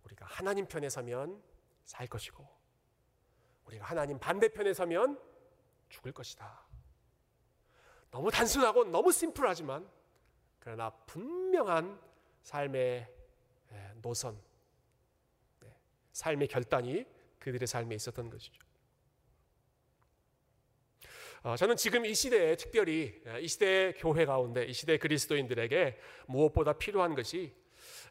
우리가 0.04 0.24
하나님 0.24 0.66
편에 0.66 0.88
서면 0.88 1.42
살 1.84 2.06
것이고 2.06 2.48
우리가 3.64 3.86
하나님 3.86 4.20
반대편에 4.20 4.72
서면 4.72 5.20
죽을 5.88 6.12
것이다. 6.12 6.63
너무 8.14 8.30
단순하고 8.30 8.84
너무 8.84 9.10
심플하지만 9.10 9.84
그러나 10.60 10.88
분명한 10.90 11.98
삶의 12.42 13.08
예, 13.72 13.92
노선, 14.02 14.40
네, 15.58 15.68
삶의 16.12 16.46
결단이 16.46 17.04
그들의 17.40 17.66
삶에 17.66 17.92
있었던 17.96 18.30
것이죠. 18.30 18.62
어, 21.42 21.56
저는 21.56 21.74
지금 21.74 22.06
이 22.06 22.14
시대에 22.14 22.54
특별히 22.54 23.20
예, 23.26 23.40
이 23.40 23.48
시대의 23.48 23.94
교회 23.94 24.24
가운데 24.24 24.64
이 24.64 24.72
시대 24.72 24.96
그리스도인들에게 24.96 25.98
무엇보다 26.28 26.74
필요한 26.74 27.16
것이 27.16 27.52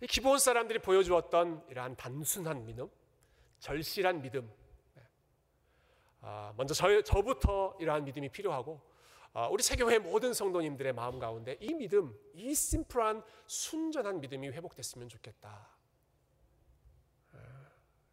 기본 0.09 0.37
사람들이 0.37 0.79
보여주었던 0.79 1.67
이러한 1.69 1.95
단순한 1.95 2.65
믿음, 2.65 2.89
절실한 3.59 4.21
믿음. 4.21 4.51
네. 4.95 5.01
아, 6.19 6.53
먼저 6.57 6.73
저, 6.73 7.01
저부터 7.03 7.77
이러한 7.79 8.03
믿음이 8.03 8.27
필요하고 8.27 8.81
아, 8.81 8.92
우리 9.49 9.63
세교회 9.63 9.97
모든 9.97 10.31
성도님들의 10.31 10.93
마음 10.93 11.17
가운데 11.17 11.57
이 11.59 11.73
믿음, 11.73 12.15
이 12.35 12.53
심플한 12.53 13.23
순전한 13.47 14.21
믿음이 14.21 14.49
회복됐으면 14.49 15.09
좋겠다. 15.09 15.69
아, 17.31 17.37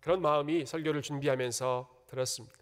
그런 0.01 0.23
마음이 0.23 0.65
설교를 0.65 1.03
준비하면서 1.03 2.05
들었습니다. 2.07 2.57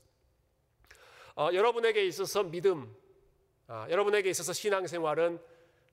어, 1.36 1.50
여러분에게 1.52 2.04
있어서 2.06 2.42
믿음, 2.42 2.96
아, 3.68 3.86
여러분에게 3.88 4.28
있어서 4.28 4.52
신앙생활은 4.52 5.40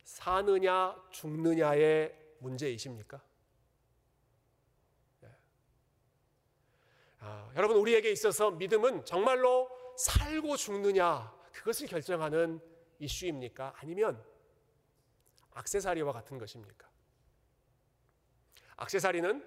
사느냐 0.03 0.95
죽느냐의 1.11 2.17
문제이십니까? 2.39 3.21
네. 5.19 5.29
아, 7.19 7.51
여러분 7.55 7.77
우리에게 7.77 8.11
있어서 8.11 8.49
믿음은 8.49 9.05
정말로 9.05 9.69
살고 9.97 10.57
죽느냐 10.57 11.34
그것을 11.55 11.87
결정하는 11.87 12.59
이슈입니까? 12.99 13.73
아니면 13.77 14.21
악세사리와 15.51 16.11
같은 16.11 16.37
것입니까? 16.37 16.87
악세사리는 18.75 19.43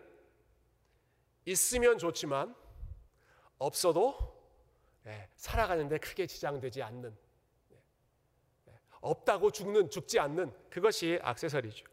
있으면 1.44 1.98
좋지만 1.98 2.54
없어도 3.58 4.16
예, 5.06 5.28
살아가는데 5.36 5.98
크게 5.98 6.26
지장되지 6.26 6.82
않는 6.82 7.16
예, 7.72 7.76
예, 8.68 8.80
없다고 9.00 9.50
죽는 9.50 9.90
죽지 9.90 10.18
않는 10.18 10.52
그것이 10.70 11.18
악세사리죠. 11.22 11.86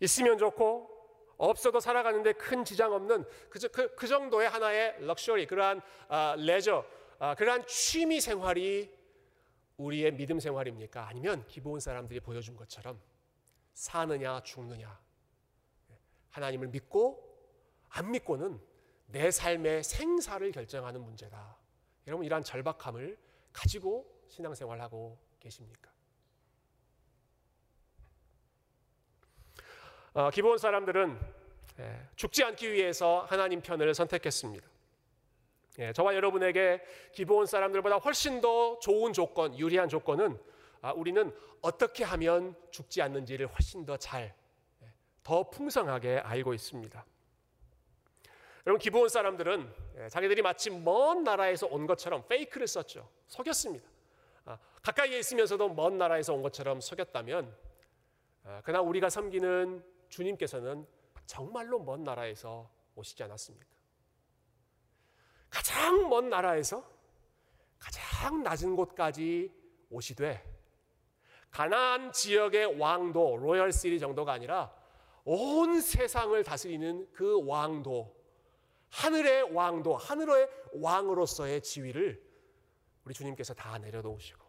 있으면 0.00 0.38
좋고 0.38 0.96
없어도 1.36 1.80
살아가는데 1.80 2.32
큰 2.34 2.64
지장 2.64 2.92
없는 2.92 3.24
그, 3.50 3.58
그, 3.68 3.94
그 3.96 4.06
정도의 4.06 4.48
하나의 4.48 5.04
럭셔리 5.04 5.46
그러한 5.46 5.80
아, 6.08 6.36
레저 6.38 6.84
아, 6.84 6.97
그러한 7.36 7.66
취미 7.66 8.20
생활이 8.20 8.96
우리의 9.76 10.12
믿음 10.12 10.40
생활입니까? 10.40 11.06
아니면 11.06 11.44
기본 11.48 11.80
사람들이 11.80 12.20
보여준 12.20 12.56
것처럼 12.56 13.00
사느냐 13.74 14.42
죽느냐 14.42 15.00
하나님을 16.30 16.68
믿고 16.68 17.24
안 17.88 18.10
믿고는 18.10 18.60
내 19.06 19.30
삶의 19.30 19.82
생사를 19.82 20.50
결정하는 20.52 21.00
문제다. 21.00 21.56
여러분 22.06 22.26
이러한 22.26 22.42
절박함을 22.42 23.18
가지고 23.52 24.06
신앙생활하고 24.28 25.18
계십니까? 25.40 25.90
어, 30.12 30.30
기본 30.30 30.58
사람들은 30.58 31.18
예, 31.78 32.08
죽지 32.16 32.42
않기 32.42 32.72
위해서 32.72 33.24
하나님 33.28 33.60
편을 33.60 33.94
선택했습니다. 33.94 34.68
예, 35.78 35.92
저와 35.92 36.14
여러분에게 36.14 36.82
기본 37.12 37.46
사람들보다 37.46 37.98
훨씬 37.98 38.40
더 38.40 38.78
좋은 38.80 39.12
조건, 39.12 39.56
유리한 39.58 39.88
조건은 39.88 40.38
아, 40.80 40.92
우리는 40.92 41.32
어떻게 41.60 42.04
하면 42.04 42.56
죽지 42.70 43.00
않는지를 43.02 43.46
훨씬 43.46 43.86
더 43.86 43.96
잘, 43.96 44.34
예, 44.82 44.92
더 45.22 45.48
풍성하게 45.50 46.18
알고 46.18 46.52
있습니다. 46.52 47.06
여러분 48.66 48.78
기본 48.80 49.08
사람들은 49.08 49.72
예, 49.98 50.08
자기들이 50.08 50.42
마치 50.42 50.70
먼 50.70 51.22
나라에서 51.22 51.68
온 51.68 51.86
것처럼 51.86 52.26
페이크를 52.26 52.66
썼죠. 52.66 53.08
속였습니다. 53.28 53.88
아, 54.46 54.58
가까이에 54.82 55.20
있으면서도 55.20 55.68
먼 55.70 55.96
나라에서 55.96 56.34
온 56.34 56.42
것처럼 56.42 56.80
속였다면 56.80 57.56
아, 58.44 58.62
그러나 58.64 58.82
우리가 58.82 59.10
섬기는 59.10 59.84
주님께서는 60.08 60.86
정말로 61.26 61.78
먼 61.78 62.02
나라에서 62.02 62.68
오시지 62.96 63.22
않았습니까? 63.22 63.77
가장 65.50 66.08
먼 66.08 66.28
나라에서 66.28 66.84
가장 67.78 68.42
낮은 68.42 68.76
곳까지 68.76 69.52
오시되 69.90 70.44
가나안 71.50 72.12
지역의 72.12 72.78
왕도 72.78 73.36
로열 73.38 73.72
시리 73.72 73.98
정도가 73.98 74.32
아니라 74.32 74.72
온 75.24 75.80
세상을 75.80 76.42
다스리는 76.44 77.08
그 77.12 77.44
왕도 77.46 78.16
하늘의 78.90 79.54
왕도, 79.54 79.96
하늘의 79.96 80.48
왕으로서의 80.74 81.62
지위를 81.62 82.22
우리 83.04 83.14
주님께서 83.14 83.54
다 83.54 83.78
내려놓으시고 83.78 84.46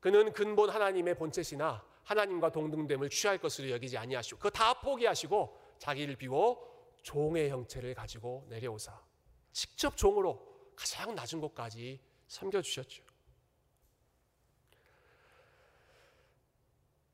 그는 0.00 0.32
근본 0.32 0.70
하나님의 0.70 1.14
본체시나 1.16 1.84
하나님과 2.04 2.52
동등됨을 2.52 3.10
취할 3.10 3.38
것으로 3.38 3.70
여기지 3.70 3.98
아니하시고 3.98 4.38
그거 4.38 4.50
다 4.50 4.74
포기하시고 4.80 5.58
자기를 5.78 6.16
비워 6.16 6.66
종의 7.02 7.50
형체를 7.50 7.94
가지고 7.94 8.46
내려오사 8.48 9.07
직접 9.52 9.96
종으로 9.96 10.72
가장 10.76 11.14
낮은 11.14 11.40
곳까지 11.40 12.00
섬겨 12.28 12.62
주셨죠. 12.62 13.02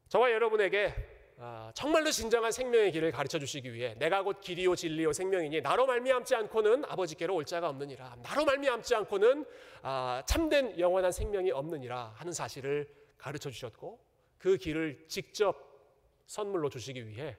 저와 0.08 0.30
여러분에게 0.30 0.94
아, 1.38 1.72
정말로 1.74 2.10
진정한 2.12 2.52
생명의 2.52 2.92
길을 2.92 3.10
가르쳐 3.10 3.38
주시기 3.40 3.72
위해 3.72 3.94
내가 3.98 4.22
곧 4.22 4.40
길이요 4.40 4.76
진리요 4.76 5.12
생명이니 5.12 5.62
나로 5.62 5.86
말미암지 5.86 6.34
않고는 6.36 6.84
아버지께로 6.84 7.34
올 7.34 7.44
자가 7.44 7.68
없느니라 7.70 8.18
나로 8.22 8.44
말미암지 8.44 8.94
않고는 8.94 9.44
아, 9.82 10.22
참된 10.26 10.78
영원한 10.78 11.10
생명이 11.10 11.50
없느니라 11.50 12.12
하는 12.14 12.32
사실을 12.32 12.88
가르쳐 13.18 13.50
주셨고 13.50 13.98
그 14.38 14.56
길을 14.56 15.06
직접 15.08 15.74
선물로 16.26 16.68
주시기 16.68 17.08
위해 17.08 17.36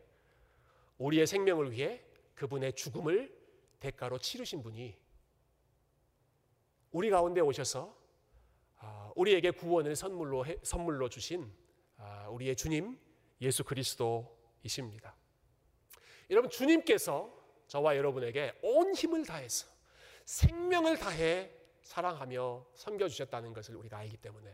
우리의 0.98 1.26
생명을 1.26 1.72
위해 1.72 2.02
그분의 2.34 2.74
죽음을 2.74 3.34
대가로 3.80 4.18
치르신 4.20 4.62
분이 4.64 4.98
우리 6.92 7.10
가운데 7.10 7.42
오셔서 7.42 7.96
아, 8.78 9.12
우리에게 9.16 9.52
구원을 9.52 9.96
선물로 9.96 10.46
선물로 10.64 11.10
주신 11.10 11.52
우리의 12.30 12.56
주님 12.56 13.00
예수 13.42 13.64
그리스도이십니다. 13.64 15.16
여러분 16.30 16.50
주님께서 16.50 17.32
저와 17.68 17.98
여러분에게 17.98 18.58
온 18.62 18.94
힘을 18.94 19.26
다해서 19.26 19.68
생명을 20.26 20.98
다해 20.98 21.52
사랑하며 21.82 22.66
섬겨 22.74 23.08
주셨다는 23.08 23.54
것을 23.54 23.76
우리가 23.76 23.98
알기 23.98 24.18
때문에 24.18 24.52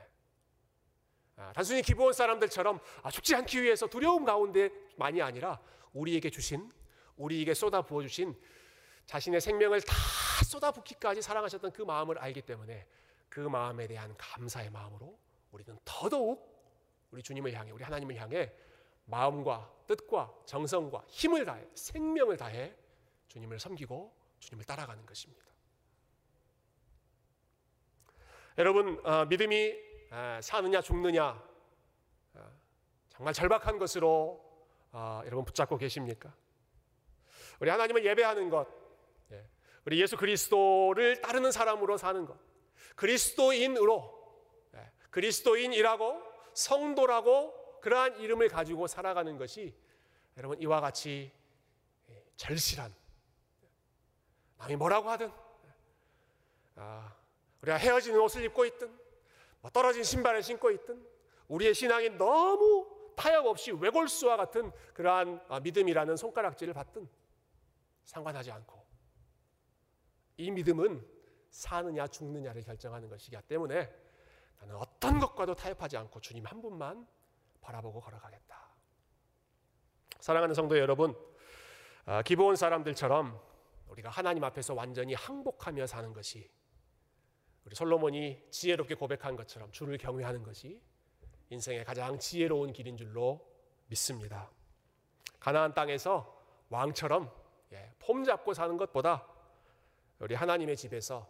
아, 1.38 1.54
단순히 1.54 1.82
기본 1.82 2.14
사람들처럼 2.14 2.80
아, 3.04 3.10
죽지 3.10 3.36
않기 3.36 3.64
위해서 3.64 3.88
두려움 3.88 4.26
가운데만이 4.26 5.22
아니라 5.22 5.62
우리에게 5.94 6.30
주신 6.30 6.72
우리에게 7.16 7.54
쏟아 7.54 7.82
부어 7.82 8.02
주신 8.04 8.36
자신의 9.06 9.42
생명을 9.42 9.82
다 9.82 9.96
쏟아붓기까지 10.46 11.22
사랑하셨던 11.22 11.72
그 11.72 11.82
마음을 11.82 12.18
알기 12.18 12.42
때문에 12.42 12.88
그 13.30 13.40
마음에 13.40 13.88
대한 13.88 14.16
감사의 14.18 14.70
마음으로 14.70 15.18
우리는 15.52 15.78
더더욱 15.86 16.50
우리 17.12 17.22
주님을 17.22 17.54
향해 17.54 17.72
우리 17.72 17.84
하나님을 17.84 18.16
향해 18.16 18.52
마음과 19.06 19.72
뜻과 19.88 20.34
정성과 20.46 21.04
힘을 21.08 21.46
다해 21.46 21.68
생명을 21.76 22.38
다해 22.38 22.76
주님을 23.28 23.60
섬기고 23.60 24.14
주님을 24.40 24.66
따라가는 24.66 25.06
것입니다. 25.06 25.46
여러분 28.58 29.00
어, 29.06 29.26
믿음이 29.26 29.74
어, 30.12 30.40
사느냐 30.42 30.82
죽느냐 30.82 31.42
어, 32.34 32.52
정말 33.10 33.34
절박한 33.34 33.78
것으로 33.78 34.52
어, 34.92 35.22
여러분 35.26 35.46
붙잡고 35.46 35.78
계십니까? 35.78 36.34
우리 37.60 37.70
하나님을 37.70 38.04
예배하는 38.04 38.50
것, 38.50 38.68
예, 38.68 38.81
우리 39.86 40.00
예수 40.02 40.18
그리스도를 40.18 41.22
따르는 41.22 41.52
사람으로 41.52 41.98
사는 41.98 42.26
것, 42.26 42.38
그리스도인으로. 42.96 44.22
예, 44.76 44.92
그리스도인이라고 45.10 46.22
성도라고 46.54 47.80
그러한 47.82 48.20
이름을 48.20 48.50
가지고 48.50 48.88
살아가는 48.88 49.38
것이 49.38 49.74
여러분 50.38 50.62
이와 50.62 50.82
같이 50.82 51.32
절실한 52.36 52.94
남이 54.58 54.76
뭐라고 54.76 55.10
하든 55.12 55.32
아, 56.76 57.16
우리가 57.62 57.78
헤어진 57.78 58.16
옷을 58.18 58.44
입고 58.46 58.66
있든 58.66 58.92
뭐 59.62 59.70
떨어진 59.72 60.04
신발을 60.04 60.42
신고 60.42 60.72
있든 60.72 61.06
우리의 61.48 61.74
신앙이 61.74 62.10
너무 62.12 62.88
타협 63.16 63.46
없이 63.46 63.72
외골수와 63.72 64.38
같은 64.38 64.72
그러한 64.94 65.44
아, 65.50 65.60
믿음이라는 65.60 66.16
손가락질을 66.16 66.74
받든 66.74 67.08
상관하지 68.06 68.52
않고 68.52 68.81
이 70.42 70.52
믿음은 70.52 71.06
사느냐 71.50 72.08
죽느냐를 72.08 72.64
결정하는 72.64 73.10
것이기 73.10 73.38
때문에 73.48 73.94
나는 74.60 74.76
어떤 74.76 75.20
것과도 75.20 75.54
타협하지 75.54 75.98
않고 75.98 76.20
주님 76.20 76.46
한 76.46 76.62
분만 76.62 77.08
바라보고 77.62 78.00
걸어가겠다. 78.02 78.70
사랑하는 80.20 80.56
성도 80.56 80.78
여러분, 80.78 81.16
아, 82.06 82.22
기본 82.24 82.56
사람들처럼 82.56 83.40
우리가 83.88 84.10
하나님 84.10 84.44
앞에서 84.44 84.74
완전히 84.74 85.14
항복하며 85.14 85.86
사는 85.86 86.14
것이 86.14 86.50
우리 87.66 87.76
솔로몬이 87.76 88.42
지혜롭게 88.50 88.96
고백한 88.96 89.36
것처럼 89.36 89.72
주를 89.72 89.98
경외하는 89.98 90.42
것이 90.44 90.82
인생의 91.50 91.86
가장 91.86 92.18
지혜로운 92.18 92.74
길인 92.74 92.98
줄로 92.98 93.48
믿습니다. 93.88 94.50
가나안 95.40 95.74
땅에서 95.74 96.40
왕처럼 96.70 97.32
예, 97.74 97.94
폼 98.00 98.24
잡고 98.24 98.54
사는 98.54 98.78
것보다 98.78 99.28
우리 100.22 100.36
하나님의 100.36 100.78
집에서 100.78 101.28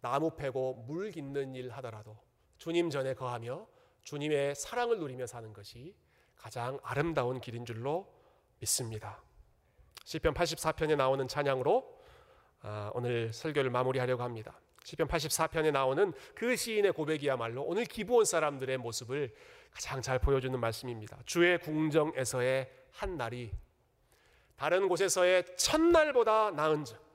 나무 0.00 0.34
패고 0.36 0.84
물 0.86 1.10
깃는 1.10 1.54
일 1.54 1.70
하더라도 1.72 2.16
주님 2.58 2.90
전에 2.90 3.14
거하며 3.14 3.66
주님의 4.02 4.54
사랑을 4.54 4.98
누리며 4.98 5.26
사는 5.26 5.52
것이 5.52 5.94
가장 6.36 6.78
아름다운 6.82 7.40
길인 7.40 7.64
줄로 7.64 8.06
믿습니다. 8.60 9.22
시편 10.04 10.32
84편에 10.32 10.96
나오는 10.96 11.26
찬양으로 11.26 12.00
아, 12.62 12.90
오늘 12.94 13.32
설교를 13.32 13.70
마무리하려고 13.70 14.22
합니다. 14.22 14.58
시편 14.84 15.08
84편에 15.08 15.72
나오는 15.72 16.12
그 16.34 16.56
시인의 16.56 16.92
고백이야말로 16.92 17.62
오늘 17.62 17.84
기부온 17.84 18.24
사람들의 18.24 18.78
모습을 18.78 19.34
가장 19.70 20.00
잘 20.00 20.18
보여주는 20.18 20.58
말씀입니다. 20.58 21.18
주의 21.26 21.58
궁정에서의 21.58 22.70
한 22.92 23.16
날이 23.16 23.50
다른 24.56 24.88
곳에서의 24.88 25.56
첫날보다 25.56 26.52
나은즉 26.52 27.09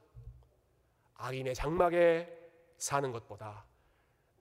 악인의 1.15 1.55
장막에 1.55 2.31
사는 2.77 3.11
것보다 3.11 3.65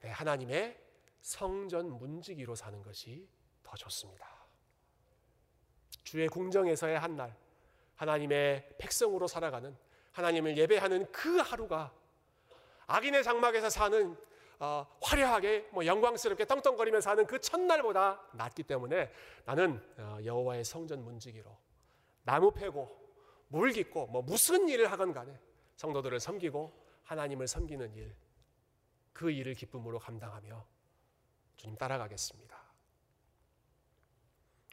내 0.00 0.10
하나님의 0.10 0.80
성전 1.20 1.98
문지기로 1.98 2.54
사는 2.54 2.82
것이 2.82 3.28
더 3.62 3.76
좋습니다. 3.76 4.28
주의 6.02 6.28
궁정에서의 6.28 6.98
한 6.98 7.16
날, 7.16 7.34
하나님의 7.96 8.76
백성으로 8.78 9.26
살아가는 9.26 9.76
하나님을 10.12 10.56
예배하는 10.56 11.10
그 11.10 11.38
하루가 11.38 11.92
악인의 12.86 13.24
장막에서 13.24 13.70
사는 13.70 14.16
어, 14.60 14.86
화려하게 15.02 15.68
뭐 15.72 15.84
영광스럽게 15.84 16.44
떵떵거리며 16.44 17.00
사는 17.00 17.26
그 17.26 17.40
첫날보다 17.40 18.22
낫기 18.32 18.62
때문에 18.62 19.10
나는 19.44 19.82
어, 19.98 20.18
여호와의 20.24 20.64
성전 20.64 21.02
문지기로 21.04 21.56
나무 22.22 22.52
패고 22.52 23.04
물 23.48 23.72
깃고 23.72 24.06
뭐 24.06 24.22
무슨 24.22 24.68
일을 24.68 24.90
하건 24.92 25.12
간에 25.12 25.38
성도들을 25.76 26.20
섬기고 26.20 26.84
하나님을 27.04 27.46
섬기는 27.46 27.94
일, 27.94 28.14
그 29.12 29.30
일을 29.30 29.54
기쁨으로 29.54 29.98
감당하며 29.98 30.66
주님 31.56 31.76
따라가겠습니다. 31.76 32.62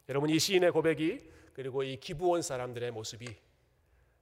여러분 0.08 0.30
이 0.30 0.38
시인의 0.38 0.72
고백이 0.72 1.30
그리고 1.54 1.82
이 1.82 1.98
기부원 1.98 2.42
사람들의 2.42 2.90
모습이 2.90 3.26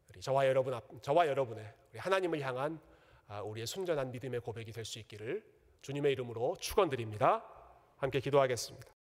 우리 0.09 0.21
저와 0.21 0.47
여러분 0.47 0.75
앞, 0.75 1.03
저와 1.03 1.27
여러분의 1.27 1.73
우리 1.93 1.99
하나님을 1.99 2.41
향한 2.41 2.81
아, 3.29 3.41
우리의 3.43 3.67
순전한 3.67 4.11
믿음의 4.11 4.41
고백이 4.41 4.73
될 4.73 4.85
수 4.85 4.99
있기를 4.99 5.45
주님의 5.83 6.13
이름으로 6.13 6.57
축원드립니다. 6.57 7.45
함께 7.97 8.19
기도하겠습니다. 8.21 8.93